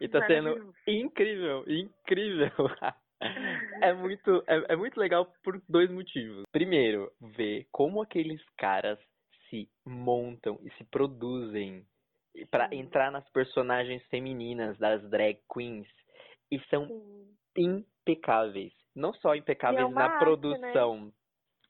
E 0.00 0.08
tá 0.08 0.26
sendo 0.26 0.74
incrível, 0.86 1.64
incrível. 1.66 2.50
é 3.82 3.92
muito, 3.92 4.44
é, 4.46 4.72
é 4.72 4.76
muito 4.76 4.98
legal 4.98 5.32
por 5.42 5.60
dois 5.68 5.90
motivos. 5.90 6.44
Primeiro, 6.52 7.10
ver 7.20 7.66
como 7.72 8.02
aqueles 8.02 8.42
caras 8.56 8.98
se 9.48 9.68
montam 9.84 10.58
e 10.62 10.70
se 10.74 10.84
produzem 10.84 11.86
para 12.50 12.72
entrar 12.72 13.10
nas 13.10 13.28
personagens 13.30 14.02
femininas 14.06 14.78
das 14.78 15.02
drag 15.10 15.38
queens 15.52 15.88
e 16.50 16.60
são 16.70 16.86
Sim. 16.86 17.36
impecáveis. 17.56 18.72
Não 18.94 19.12
só 19.14 19.34
impecáveis 19.34 19.88
é 19.88 19.92
na 19.92 20.04
arte, 20.04 20.12
né? 20.12 20.18
produção, 20.18 21.06
né? 21.06 21.12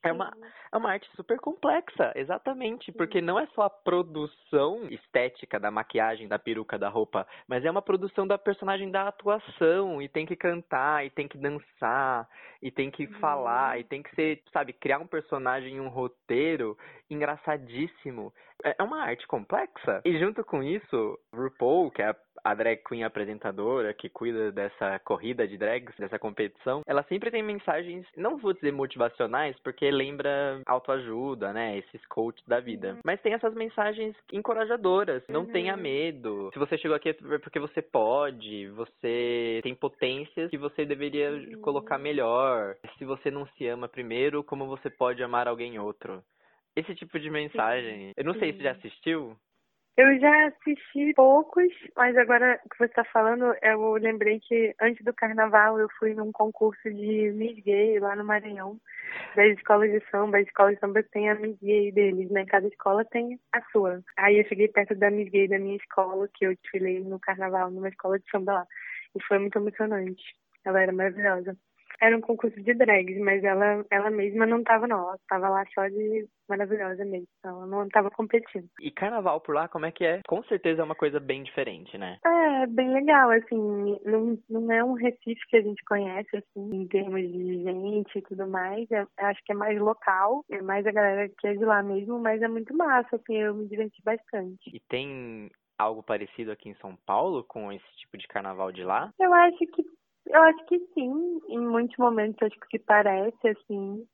É 0.02 0.12
uma, 0.12 0.32
é 0.72 0.76
uma 0.76 0.92
arte 0.92 1.08
super 1.16 1.38
complexa, 1.38 2.12
exatamente, 2.14 2.92
porque 2.92 3.20
não 3.20 3.38
é 3.38 3.46
só 3.48 3.62
a 3.62 3.70
produção 3.70 4.86
estética 4.90 5.58
da 5.58 5.70
maquiagem, 5.70 6.28
da 6.28 6.38
peruca, 6.38 6.78
da 6.78 6.88
roupa, 6.88 7.26
mas 7.48 7.64
é 7.64 7.70
uma 7.70 7.82
produção 7.82 8.26
da 8.26 8.38
personagem 8.38 8.90
da 8.90 9.08
atuação, 9.08 10.00
e 10.00 10.08
tem 10.08 10.24
que 10.24 10.36
cantar, 10.36 11.04
e 11.04 11.10
tem 11.10 11.26
que 11.26 11.36
dançar, 11.36 12.28
e 12.62 12.70
tem 12.70 12.90
que 12.90 13.06
uhum. 13.06 13.12
falar, 13.14 13.80
e 13.80 13.84
tem 13.84 14.02
que 14.02 14.14
ser, 14.14 14.42
sabe, 14.52 14.72
criar 14.72 14.98
um 14.98 15.06
personagem, 15.06 15.80
um 15.80 15.88
roteiro 15.88 16.78
engraçadíssimo. 17.10 18.32
É, 18.64 18.76
é 18.78 18.82
uma 18.82 19.02
arte 19.02 19.26
complexa. 19.26 20.00
E 20.04 20.18
junto 20.18 20.44
com 20.44 20.62
isso, 20.62 21.18
RuPaul, 21.34 21.90
que 21.90 22.02
é 22.02 22.10
a 22.10 22.16
a 22.44 22.54
drag 22.54 22.82
queen 22.86 23.04
apresentadora 23.04 23.92
que 23.94 24.08
cuida 24.08 24.50
dessa 24.52 24.98
corrida 25.00 25.46
de 25.46 25.56
drags, 25.56 25.94
dessa 25.98 26.18
competição, 26.18 26.82
ela 26.86 27.02
sempre 27.04 27.30
tem 27.30 27.42
mensagens, 27.42 28.06
não 28.16 28.38
vou 28.38 28.52
dizer 28.52 28.72
motivacionais, 28.72 29.56
porque 29.62 29.90
lembra 29.90 30.60
autoajuda, 30.66 31.52
né? 31.52 31.78
Esses 31.78 32.04
coaches 32.06 32.44
da 32.46 32.60
vida. 32.60 32.92
Uhum. 32.92 33.00
Mas 33.04 33.20
tem 33.20 33.32
essas 33.32 33.54
mensagens 33.54 34.14
encorajadoras. 34.32 35.22
Não 35.28 35.40
uhum. 35.40 35.52
tenha 35.52 35.76
medo. 35.76 36.50
Se 36.52 36.58
você 36.58 36.76
chegou 36.78 36.96
aqui 36.96 37.10
é 37.10 37.38
porque 37.38 37.58
você 37.58 37.82
pode, 37.82 38.68
você 38.68 39.60
tem 39.62 39.74
potências 39.74 40.50
que 40.50 40.58
você 40.58 40.84
deveria 40.84 41.30
uhum. 41.30 41.60
colocar 41.60 41.98
melhor. 41.98 42.76
Se 42.98 43.04
você 43.04 43.30
não 43.30 43.46
se 43.46 43.66
ama 43.66 43.88
primeiro, 43.88 44.42
como 44.44 44.66
você 44.66 44.90
pode 44.90 45.22
amar 45.22 45.48
alguém 45.48 45.78
outro? 45.78 46.22
Esse 46.76 46.94
tipo 46.94 47.18
de 47.18 47.30
mensagem. 47.30 48.12
Eu 48.16 48.24
não 48.24 48.34
sei 48.34 48.52
se 48.52 48.62
já 48.62 48.72
assistiu. 48.72 49.36
Eu 49.98 50.16
já 50.20 50.46
assisti 50.46 51.12
poucos, 51.12 51.72
mas 51.96 52.16
agora 52.16 52.56
que 52.70 52.78
você 52.78 52.84
está 52.84 53.02
falando, 53.06 53.52
eu 53.60 53.94
lembrei 53.94 54.38
que 54.38 54.72
antes 54.80 55.04
do 55.04 55.12
carnaval 55.12 55.76
eu 55.80 55.88
fui 55.98 56.14
num 56.14 56.30
concurso 56.30 56.80
de 56.84 57.32
Miss 57.32 57.58
Gay 57.64 57.98
lá 57.98 58.14
no 58.14 58.24
Maranhão, 58.24 58.80
das 59.34 59.58
escolas 59.58 59.90
de 59.90 60.00
samba. 60.08 60.38
As 60.38 60.46
escolas 60.46 60.74
de 60.74 60.80
samba 60.80 61.02
têm 61.02 61.28
a 61.28 61.34
Miss 61.34 61.58
Gay 61.60 61.90
deles, 61.90 62.30
né? 62.30 62.46
Cada 62.46 62.68
escola 62.68 63.04
tem 63.06 63.40
a 63.52 63.60
sua. 63.72 64.00
Aí 64.16 64.38
eu 64.38 64.46
cheguei 64.46 64.68
perto 64.68 64.94
da 64.94 65.10
Miss 65.10 65.30
Gay 65.30 65.48
da 65.48 65.58
minha 65.58 65.76
escola, 65.76 66.28
que 66.32 66.46
eu 66.46 66.54
desfilei 66.54 67.00
no 67.00 67.18
carnaval, 67.18 67.68
numa 67.68 67.88
escola 67.88 68.20
de 68.20 68.30
samba 68.30 68.52
lá. 68.52 68.66
E 69.16 69.22
foi 69.24 69.40
muito 69.40 69.58
emocionante. 69.58 70.22
Ela 70.64 70.80
era 70.80 70.92
maravilhosa. 70.92 71.56
Era 72.00 72.16
um 72.16 72.20
concurso 72.20 72.60
de 72.62 72.74
drags, 72.74 73.18
mas 73.18 73.42
ela, 73.42 73.84
ela 73.90 74.10
mesma 74.10 74.46
não 74.46 74.62
tava 74.62 74.86
não. 74.86 75.00
Ela 75.00 75.18
tava 75.28 75.48
lá 75.48 75.64
só 75.74 75.86
de 75.88 76.28
maravilhosa 76.48 77.04
mesmo. 77.04 77.26
Ela 77.44 77.66
não 77.66 77.88
tava 77.88 78.10
competindo. 78.10 78.68
E 78.80 78.90
carnaval 78.90 79.40
por 79.40 79.54
lá, 79.54 79.68
como 79.68 79.86
é 79.86 79.92
que 79.92 80.04
é? 80.04 80.20
Com 80.26 80.42
certeza 80.44 80.80
é 80.80 80.84
uma 80.84 80.94
coisa 80.94 81.20
bem 81.20 81.42
diferente, 81.42 81.98
né? 81.98 82.18
É, 82.24 82.66
bem 82.66 82.92
legal, 82.92 83.30
assim. 83.30 83.98
Não, 84.04 84.38
não 84.48 84.72
é 84.72 84.82
um 84.82 84.94
Recife 84.94 85.40
que 85.48 85.56
a 85.56 85.62
gente 85.62 85.84
conhece, 85.84 86.36
assim, 86.36 86.70
em 86.72 86.86
termos 86.86 87.20
de 87.20 87.62
gente 87.62 88.18
e 88.18 88.22
tudo 88.22 88.46
mais. 88.48 88.90
É, 88.90 89.04
acho 89.18 89.44
que 89.44 89.52
é 89.52 89.54
mais 89.54 89.78
local, 89.78 90.44
é 90.50 90.62
mais 90.62 90.86
a 90.86 90.92
galera 90.92 91.28
que 91.38 91.46
é 91.46 91.54
de 91.54 91.64
lá 91.64 91.82
mesmo, 91.82 92.18
mas 92.18 92.40
é 92.42 92.48
muito 92.48 92.74
massa, 92.76 93.16
assim, 93.16 93.36
eu 93.36 93.54
me 93.54 93.68
diverti 93.68 94.00
bastante. 94.02 94.70
E 94.72 94.80
tem 94.88 95.50
algo 95.78 96.02
parecido 96.02 96.50
aqui 96.50 96.68
em 96.68 96.74
São 96.74 96.96
Paulo 97.06 97.44
com 97.44 97.72
esse 97.72 97.96
tipo 97.98 98.18
de 98.18 98.26
carnaval 98.26 98.72
de 98.72 98.82
lá? 98.82 99.12
Eu 99.18 99.32
acho 99.32 99.58
que 99.58 99.84
eu 100.28 100.42
acho 100.42 100.64
que 100.66 100.78
sim, 100.94 101.40
em 101.48 101.60
muitos 101.60 101.96
momentos 101.96 102.40
acho 102.42 102.58
que 102.70 102.78
parece 102.78 103.48
assim. 103.48 104.06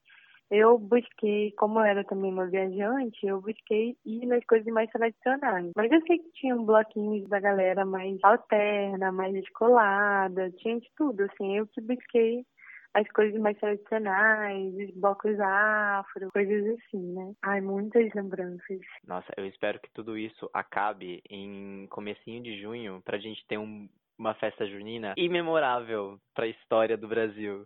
Eu 0.51 0.79
busquei, 0.79 1.53
como 1.53 1.81
eu 1.81 1.85
era 1.85 2.05
também 2.05 2.31
uma 2.31 2.47
viajante, 2.47 3.27
eu 3.27 3.41
busquei 3.41 3.97
ir 4.05 4.27
nas 4.27 4.45
coisas 4.45 4.67
mais 4.73 4.91
tradicionais. 4.91 5.73
Mas 5.75 5.91
eu 5.91 6.01
sei 6.07 6.19
que 6.19 6.31
tinha 6.33 6.55
um 6.55 6.65
bloquinhos 6.65 7.29
da 7.29 7.41
galera 7.41 7.85
mais 7.85 8.19
alterna, 8.23 9.11
mais 9.11 9.33
descolada, 9.33 10.51
tinha 10.53 10.79
de 10.79 10.89
tudo, 10.97 11.23
assim. 11.25 11.57
Eu 11.57 11.67
que 11.67 11.81
busquei 11.81 12.45
as 12.93 13.09
coisas 13.09 13.39
mais 13.41 13.59
tradicionais, 13.59 14.73
os 14.75 14.91
blocos 14.95 15.39
afro, 15.41 16.31
coisas 16.31 16.79
assim, 16.79 17.13
né? 17.15 17.33
Ai, 17.43 17.61
muitas 17.61 18.13
lembranças. 18.15 18.79
Nossa, 19.07 19.33
eu 19.37 19.47
espero 19.47 19.81
que 19.81 19.91
tudo 19.93 20.17
isso 20.17 20.49
acabe 20.55 21.21
em 21.29 21.87
comecinho 21.89 22.43
de 22.43 22.61
junho 22.61 23.03
pra 23.05 23.19
gente 23.19 23.45
ter 23.49 23.59
um 23.59 23.89
uma 24.19 24.35
festa 24.35 24.67
junina 24.67 25.15
imemorável 25.17 26.19
para 26.35 26.45
a 26.45 26.49
história 26.49 26.97
do 26.97 27.09
Brasil. 27.09 27.65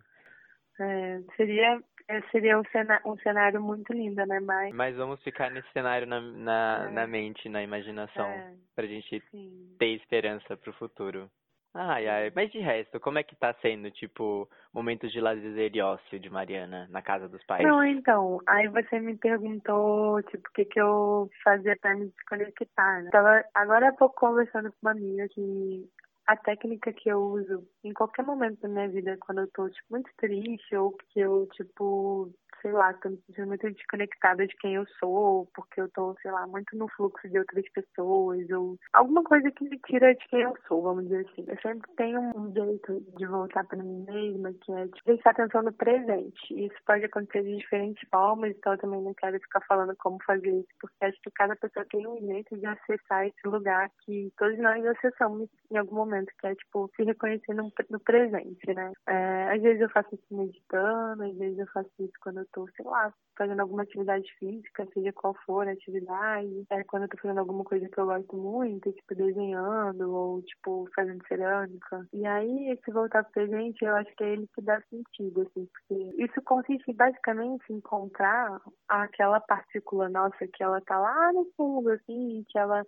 É, 0.79 1.19
seria 1.35 1.79
é, 2.09 2.21
seria 2.31 2.57
um 2.57 2.63
cenário, 2.71 3.11
um 3.11 3.17
cenário 3.17 3.61
muito 3.61 3.93
lindo, 3.93 4.25
né, 4.25 4.39
Mas 4.39 4.73
Mas 4.73 4.95
vamos 4.95 5.21
ficar 5.21 5.51
nesse 5.51 5.71
cenário 5.71 6.07
na, 6.07 6.19
na, 6.19 6.87
é. 6.87 6.91
na 6.91 7.07
mente, 7.07 7.47
na 7.47 7.61
imaginação, 7.61 8.27
é. 8.27 8.55
pra 8.75 8.87
gente 8.87 9.21
Sim. 9.29 9.75
ter 9.77 9.89
esperança 9.89 10.57
pro 10.57 10.73
futuro. 10.73 11.29
Ai, 11.71 12.07
ai, 12.07 12.31
mas 12.35 12.51
de 12.51 12.57
resto, 12.57 12.99
como 12.99 13.19
é 13.19 13.23
que 13.23 13.35
tá 13.35 13.53
sendo, 13.61 13.91
tipo, 13.91 14.49
momentos 14.73 15.11
de 15.11 15.21
lazer 15.21 15.71
e 15.75 15.81
ócio 15.81 16.19
de 16.19 16.27
Mariana 16.27 16.87
na 16.89 16.99
casa 16.99 17.29
dos 17.29 17.43
pais? 17.43 17.63
Não, 17.63 17.83
então, 17.85 18.39
aí 18.47 18.67
você 18.69 18.99
me 18.99 19.15
perguntou, 19.15 20.19
tipo, 20.23 20.49
o 20.49 20.51
que 20.53 20.65
que 20.65 20.81
eu 20.81 21.29
fazia 21.43 21.77
pra 21.79 21.95
me 21.95 22.07
desconectar, 22.07 23.03
né? 23.03 23.11
Tava 23.11 23.45
agora 23.53 23.89
há 23.89 23.93
pouco 23.93 24.15
conversando 24.15 24.71
com 24.71 24.77
uma 24.81 24.93
amiga 24.93 25.27
que 25.29 25.87
a 26.29 26.37
técnica 26.37 26.93
que 26.93 27.09
eu 27.09 27.19
uso 27.23 27.67
em 27.83 27.91
qualquer 27.93 28.23
momento 28.25 28.59
da 28.61 28.69
minha 28.69 28.87
vida, 28.89 29.17
quando 29.19 29.39
eu 29.41 29.47
tô, 29.51 29.69
tipo, 29.69 29.87
muito 29.91 30.09
triste 30.17 30.75
ou 30.75 30.91
que 31.11 31.19
eu, 31.19 31.47
tipo, 31.53 32.31
sei 32.61 32.71
lá, 32.71 32.93
tô 32.93 33.09
me 33.09 33.17
sentindo 33.25 33.47
muito 33.47 33.69
desconectada 33.69 34.45
de 34.45 34.55
quem 34.57 34.75
eu 34.75 34.85
sou, 34.99 35.47
porque 35.53 35.81
eu 35.81 35.89
tô, 35.89 36.15
sei 36.21 36.31
lá, 36.31 36.45
muito 36.47 36.75
no 36.75 36.87
fluxo 36.89 37.27
de 37.29 37.39
outras 37.39 37.65
pessoas, 37.69 38.49
ou 38.49 38.77
alguma 38.93 39.23
coisa 39.23 39.49
que 39.51 39.63
me 39.63 39.77
tira 39.79 40.13
de 40.13 40.27
quem 40.27 40.41
eu 40.41 40.53
sou, 40.67 40.81
vamos 40.81 41.03
dizer 41.03 41.25
assim. 41.29 41.45
Eu 41.47 41.57
sempre 41.61 41.91
tenho 41.95 42.19
um 42.35 42.51
jeito 42.53 43.01
de 43.17 43.25
voltar 43.25 43.65
para 43.65 43.81
mim 43.81 44.05
mesma, 44.07 44.53
que 44.53 44.71
é 44.71 44.85
de 44.85 45.03
prestar 45.03 45.31
atenção 45.31 45.63
no 45.63 45.73
presente. 45.73 46.65
Isso 46.65 46.75
pode 46.85 47.05
acontecer 47.05 47.43
de 47.43 47.57
diferentes 47.57 48.07
formas, 48.09 48.55
então 48.55 48.73
eu 48.73 48.79
também 48.79 49.01
não 49.01 49.13
quero 49.13 49.39
ficar 49.39 49.61
falando 49.61 49.95
como 49.97 50.17
fazer 50.25 50.49
isso, 50.49 50.67
porque 50.79 51.05
acho 51.05 51.21
que 51.21 51.31
cada 51.31 51.55
pessoa 51.55 51.85
tem 51.89 52.07
um 52.07 52.19
jeito 52.19 52.57
de 52.57 52.65
acessar 52.65 53.25
esse 53.25 53.47
lugar 53.47 53.89
que 54.05 54.31
todos 54.37 54.57
nós 54.59 54.85
acessamos 54.85 55.49
em 55.71 55.77
algum 55.77 55.95
momento, 55.95 56.31
que 56.39 56.47
é, 56.47 56.55
tipo, 56.55 56.89
se 56.95 57.03
reconhecer 57.03 57.53
no, 57.53 57.71
no 57.89 57.99
presente, 57.99 58.73
né? 58.73 58.91
É, 59.07 59.53
às 59.53 59.61
vezes 59.61 59.81
eu 59.81 59.89
faço 59.89 60.13
isso 60.15 60.35
meditando, 60.35 61.23
às 61.23 61.37
vezes 61.37 61.59
eu 61.59 61.67
faço 61.67 61.89
isso 61.99 62.13
quando 62.21 62.39
eu 62.39 62.47
tô, 62.51 62.67
sei 62.75 62.85
lá, 62.85 63.13
fazendo 63.37 63.61
alguma 63.61 63.83
atividade 63.83 64.27
física, 64.37 64.87
seja 64.93 65.13
qual 65.13 65.33
for 65.45 65.67
a 65.67 65.71
atividade. 65.71 66.65
É 66.69 66.83
quando 66.83 67.03
eu 67.03 67.09
tô 67.09 67.17
fazendo 67.17 67.39
alguma 67.39 67.63
coisa 67.63 67.87
que 67.87 67.97
eu 67.97 68.05
gosto 68.05 68.35
muito, 68.35 68.91
tipo 68.91 69.15
desenhando 69.15 70.13
ou 70.13 70.41
tipo 70.41 70.89
fazendo 70.95 71.25
cerâmica. 71.27 72.05
E 72.13 72.25
aí, 72.25 72.69
esse 72.71 72.91
voltar 72.91 73.23
pro 73.23 73.33
presente, 73.33 73.83
eu 73.83 73.95
acho 73.95 74.13
que 74.15 74.23
é 74.23 74.33
ele 74.33 74.47
que 74.53 74.61
dá 74.61 74.81
sentido, 74.89 75.41
assim, 75.41 75.67
porque 75.67 76.23
isso 76.23 76.41
consiste 76.43 76.91
basicamente 76.93 77.63
em 77.69 77.77
encontrar 77.77 78.59
aquela 78.87 79.39
partícula 79.39 80.09
nossa 80.09 80.47
que 80.47 80.63
ela 80.63 80.81
tá 80.81 80.99
lá 80.99 81.31
no 81.31 81.45
fundo, 81.55 81.89
assim, 81.89 82.45
que 82.49 82.57
ela 82.57 82.83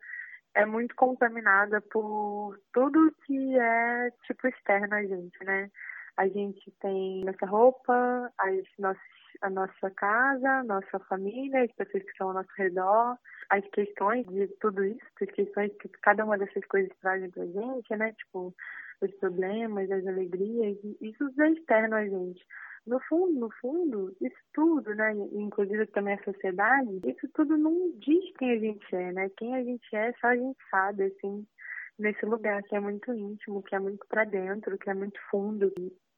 é 0.53 0.65
muito 0.65 0.93
contaminada 0.95 1.81
por 1.81 2.57
tudo 2.73 3.13
que 3.25 3.57
é 3.57 4.11
tipo 4.25 4.47
externo 4.47 4.93
a 4.93 5.01
gente, 5.01 5.43
né? 5.45 5.69
A 6.17 6.27
gente 6.27 6.71
tem 6.79 7.23
nossa 7.23 7.45
roupa, 7.45 8.31
as 8.37 8.63
nossas 8.77 9.21
a 9.41 9.49
nossa 9.49 9.89
casa, 9.91 10.49
a 10.59 10.63
nossa 10.63 10.99
família, 11.07 11.63
as 11.63 11.71
pessoas 11.71 12.03
que 12.03 12.11
estão 12.11 12.27
ao 12.27 12.33
nosso 12.33 12.51
redor, 12.57 13.17
as 13.49 13.65
questões 13.69 14.25
de 14.27 14.47
tudo 14.59 14.83
isso, 14.83 14.99
as 15.21 15.31
questões 15.31 15.71
que 15.77 15.89
cada 16.01 16.23
uma 16.23 16.37
dessas 16.37 16.63
coisas 16.65 16.91
trazem 17.01 17.29
pra 17.31 17.45
gente, 17.45 17.95
né? 17.95 18.13
Tipo, 18.13 18.53
os 19.01 19.11
problemas, 19.15 19.89
as 19.89 20.05
alegrias, 20.05 20.77
isso 21.01 21.29
é 21.41 21.49
externo 21.51 21.95
a 21.95 22.05
gente. 22.05 22.45
No 22.85 22.99
fundo, 23.01 23.39
no 23.39 23.51
fundo, 23.61 24.15
isso 24.21 24.37
tudo, 24.53 24.93
né? 24.95 25.13
Inclusive 25.33 25.85
também 25.87 26.15
a 26.15 26.23
sociedade, 26.23 27.01
isso 27.05 27.27
tudo 27.33 27.57
não 27.57 27.91
diz 27.97 28.31
quem 28.37 28.51
a 28.51 28.59
gente 28.59 28.95
é, 28.95 29.11
né? 29.11 29.29
Quem 29.37 29.55
a 29.55 29.63
gente 29.63 29.95
é, 29.95 30.13
só 30.13 30.27
a 30.27 30.35
gente 30.35 30.57
sabe, 30.69 31.03
assim, 31.03 31.45
nesse 32.01 32.25
lugar 32.25 32.61
que 32.63 32.75
é 32.75 32.79
muito 32.79 33.13
íntimo, 33.13 33.63
que 33.63 33.75
é 33.75 33.79
muito 33.79 34.05
para 34.07 34.23
dentro, 34.25 34.77
que 34.77 34.89
é 34.89 34.93
muito 34.93 35.19
fundo 35.29 35.71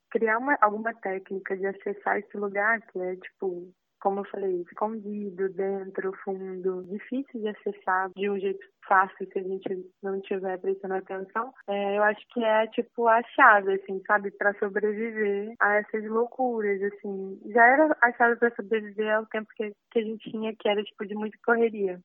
criar 0.09 0.37
uma, 0.37 0.57
alguma 0.61 0.93
técnica 0.93 1.57
de 1.57 1.65
acessar 1.65 2.19
esse 2.19 2.37
lugar 2.37 2.79
que 2.81 2.99
é, 2.99 3.15
tipo, 3.15 3.73
como 3.99 4.19
eu 4.19 4.25
falei, 4.25 4.61
escondido, 4.61 5.49
dentro, 5.53 6.11
fundo, 6.23 6.83
difícil 6.83 7.41
de 7.41 7.47
acessar 7.47 8.11
de 8.15 8.29
um 8.29 8.37
jeito 8.37 8.63
fácil 8.85 9.25
se 9.31 9.39
a 9.39 9.43
gente 9.43 9.91
não 10.03 10.17
estiver 10.17 10.59
prestando 10.59 10.95
atenção, 10.95 11.53
é, 11.67 11.97
eu 11.97 12.03
acho 12.03 12.21
que 12.33 12.43
é, 12.43 12.67
tipo, 12.67 13.07
a 13.07 13.23
chave, 13.23 13.73
assim, 13.73 14.01
sabe, 14.05 14.29
para 14.31 14.53
sobreviver 14.59 15.55
a 15.59 15.75
essas 15.75 16.05
loucuras, 16.05 16.81
assim. 16.83 17.39
Já 17.53 17.65
era 17.65 17.97
a 18.01 18.11
chave 18.11 18.35
para 18.35 18.53
sobreviver 18.55 19.15
ao 19.15 19.25
tempo 19.27 19.47
que, 19.55 19.71
que 19.89 19.99
a 19.99 20.03
gente 20.03 20.29
tinha, 20.29 20.53
que 20.53 20.67
era, 20.67 20.83
tipo, 20.83 21.07
de 21.07 21.15
muita 21.15 21.37
correria. 21.45 21.99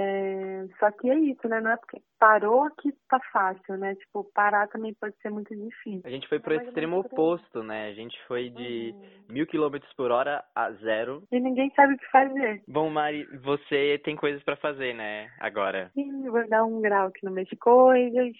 É, 0.00 0.66
só 0.78 0.90
que 0.92 1.10
é 1.10 1.18
isso, 1.18 1.48
né? 1.48 1.60
Não 1.60 1.72
é 1.72 1.76
porque 1.76 2.00
parou 2.20 2.70
que 2.80 2.92
tá 3.08 3.18
fácil, 3.32 3.76
né? 3.76 3.96
Tipo, 3.96 4.24
parar 4.32 4.68
também 4.68 4.94
pode 4.94 5.16
ser 5.20 5.30
muito 5.30 5.54
difícil. 5.54 6.02
A 6.04 6.10
gente 6.10 6.28
foi 6.28 6.38
pro 6.38 6.54
extremo 6.54 7.00
oposto, 7.00 7.62
né? 7.64 7.88
A 7.88 7.94
gente 7.94 8.16
foi 8.26 8.48
de 8.50 8.92
uhum. 8.94 9.34
mil 9.34 9.46
quilômetros 9.46 9.92
por 9.94 10.12
hora 10.12 10.44
a 10.54 10.70
zero. 10.72 11.24
E 11.32 11.40
ninguém 11.40 11.72
sabe 11.74 11.94
o 11.94 11.98
que 11.98 12.10
fazer. 12.10 12.62
Bom, 12.68 12.88
Mari, 12.90 13.24
você 13.42 14.00
tem 14.04 14.14
coisas 14.14 14.42
para 14.44 14.56
fazer, 14.56 14.94
né? 14.94 15.30
Agora. 15.40 15.90
Sim, 15.94 16.28
vou 16.30 16.48
dar 16.48 16.64
um 16.64 16.80
grau 16.80 17.08
aqui 17.08 17.24
no 17.24 17.32
meio 17.32 17.46
de 17.46 17.56
coisas. 17.56 18.32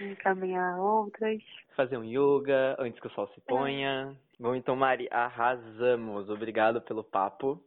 encaminhar 0.00 0.78
outras. 0.78 1.42
Fazer 1.76 1.96
um 1.96 2.04
yoga 2.04 2.76
antes 2.78 3.00
que 3.00 3.06
o 3.08 3.10
sol 3.10 3.26
se 3.34 3.40
ponha. 3.40 4.14
Bom, 4.38 4.54
então, 4.54 4.76
Mari, 4.76 5.08
arrasamos. 5.10 6.28
Obrigado 6.30 6.80
pelo 6.82 7.02
papo. 7.02 7.60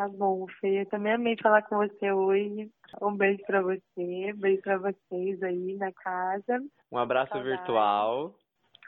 Tá 0.00 0.08
bom, 0.08 0.46
Fê. 0.58 0.80
Eu 0.80 0.86
também 0.86 1.12
amei 1.12 1.36
falar 1.42 1.60
com 1.60 1.76
você 1.76 2.10
hoje. 2.10 2.70
Um 3.02 3.14
beijo 3.14 3.42
pra 3.46 3.60
você, 3.60 4.32
beijo 4.34 4.62
pra 4.62 4.78
vocês 4.78 5.42
aí 5.42 5.76
na 5.76 5.92
casa. 5.92 6.58
Um 6.90 6.96
abraço 6.96 7.30
Saudade. 7.30 7.50
virtual. 7.50 8.34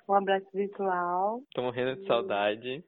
Um 0.09 0.15
abraço 0.15 0.47
virtual. 0.55 1.43
Tô 1.55 1.61
morrendo 1.61 1.97
de 1.97 2.07
saudade. 2.07 2.83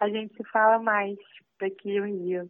A 0.00 0.08
gente 0.08 0.34
se 0.36 0.42
fala 0.50 0.80
mais 0.80 1.16
daqui 1.60 2.00
um 2.00 2.24
dia. 2.24 2.44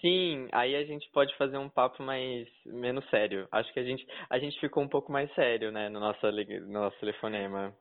Sim, 0.00 0.48
aí 0.50 0.74
a 0.76 0.84
gente 0.84 1.10
pode 1.12 1.36
fazer 1.36 1.58
um 1.58 1.68
papo 1.68 2.02
mais 2.02 2.48
menos 2.64 3.06
sério. 3.10 3.46
Acho 3.52 3.70
que 3.70 3.80
a 3.80 3.84
gente 3.84 4.06
a 4.30 4.38
gente 4.38 4.58
ficou 4.60 4.82
um 4.82 4.88
pouco 4.88 5.12
mais 5.12 5.30
sério, 5.34 5.70
né, 5.70 5.90
no 5.90 6.00
nosso 6.00 6.26
no 6.32 6.72
nosso 6.72 6.98
telefonema. 7.00 7.76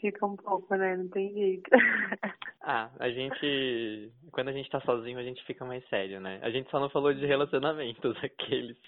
Fica 0.00 0.26
um 0.26 0.36
pouco, 0.36 0.74
né? 0.74 0.96
Não 0.96 1.08
tem 1.08 1.32
jeito. 1.32 1.70
Ah, 2.66 2.88
a 2.98 3.10
gente 3.10 4.10
quando 4.32 4.48
a 4.48 4.52
gente 4.52 4.70
tá 4.70 4.80
sozinho 4.80 5.18
a 5.18 5.22
gente 5.22 5.44
fica 5.44 5.66
mais 5.66 5.86
sério, 5.90 6.18
né? 6.18 6.40
A 6.42 6.48
gente 6.48 6.70
só 6.70 6.80
não 6.80 6.88
falou 6.88 7.12
de 7.12 7.26
relacionamentos 7.26 8.16
aqueles. 8.24 8.78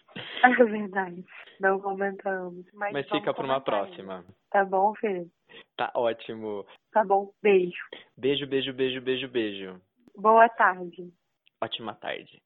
É 0.42 0.64
verdade. 0.64 1.22
Não 1.60 1.78
comentamos. 1.78 2.64
Mas, 2.72 2.94
Mas 2.94 3.08
fica 3.10 3.34
pra 3.34 3.44
uma 3.44 3.60
próxima. 3.60 4.24
Tá 4.50 4.64
bom, 4.64 4.94
Fê? 4.94 5.26
Tá 5.76 5.92
ótimo. 5.94 6.64
Tá 6.90 7.04
bom. 7.04 7.30
Beijo. 7.42 7.76
Beijo, 8.16 8.46
beijo, 8.46 8.72
beijo, 8.72 9.02
beijo, 9.02 9.28
beijo. 9.28 9.80
Boa 10.16 10.48
tarde. 10.48 11.12
Ótima 11.60 11.94
tarde. 11.94 12.42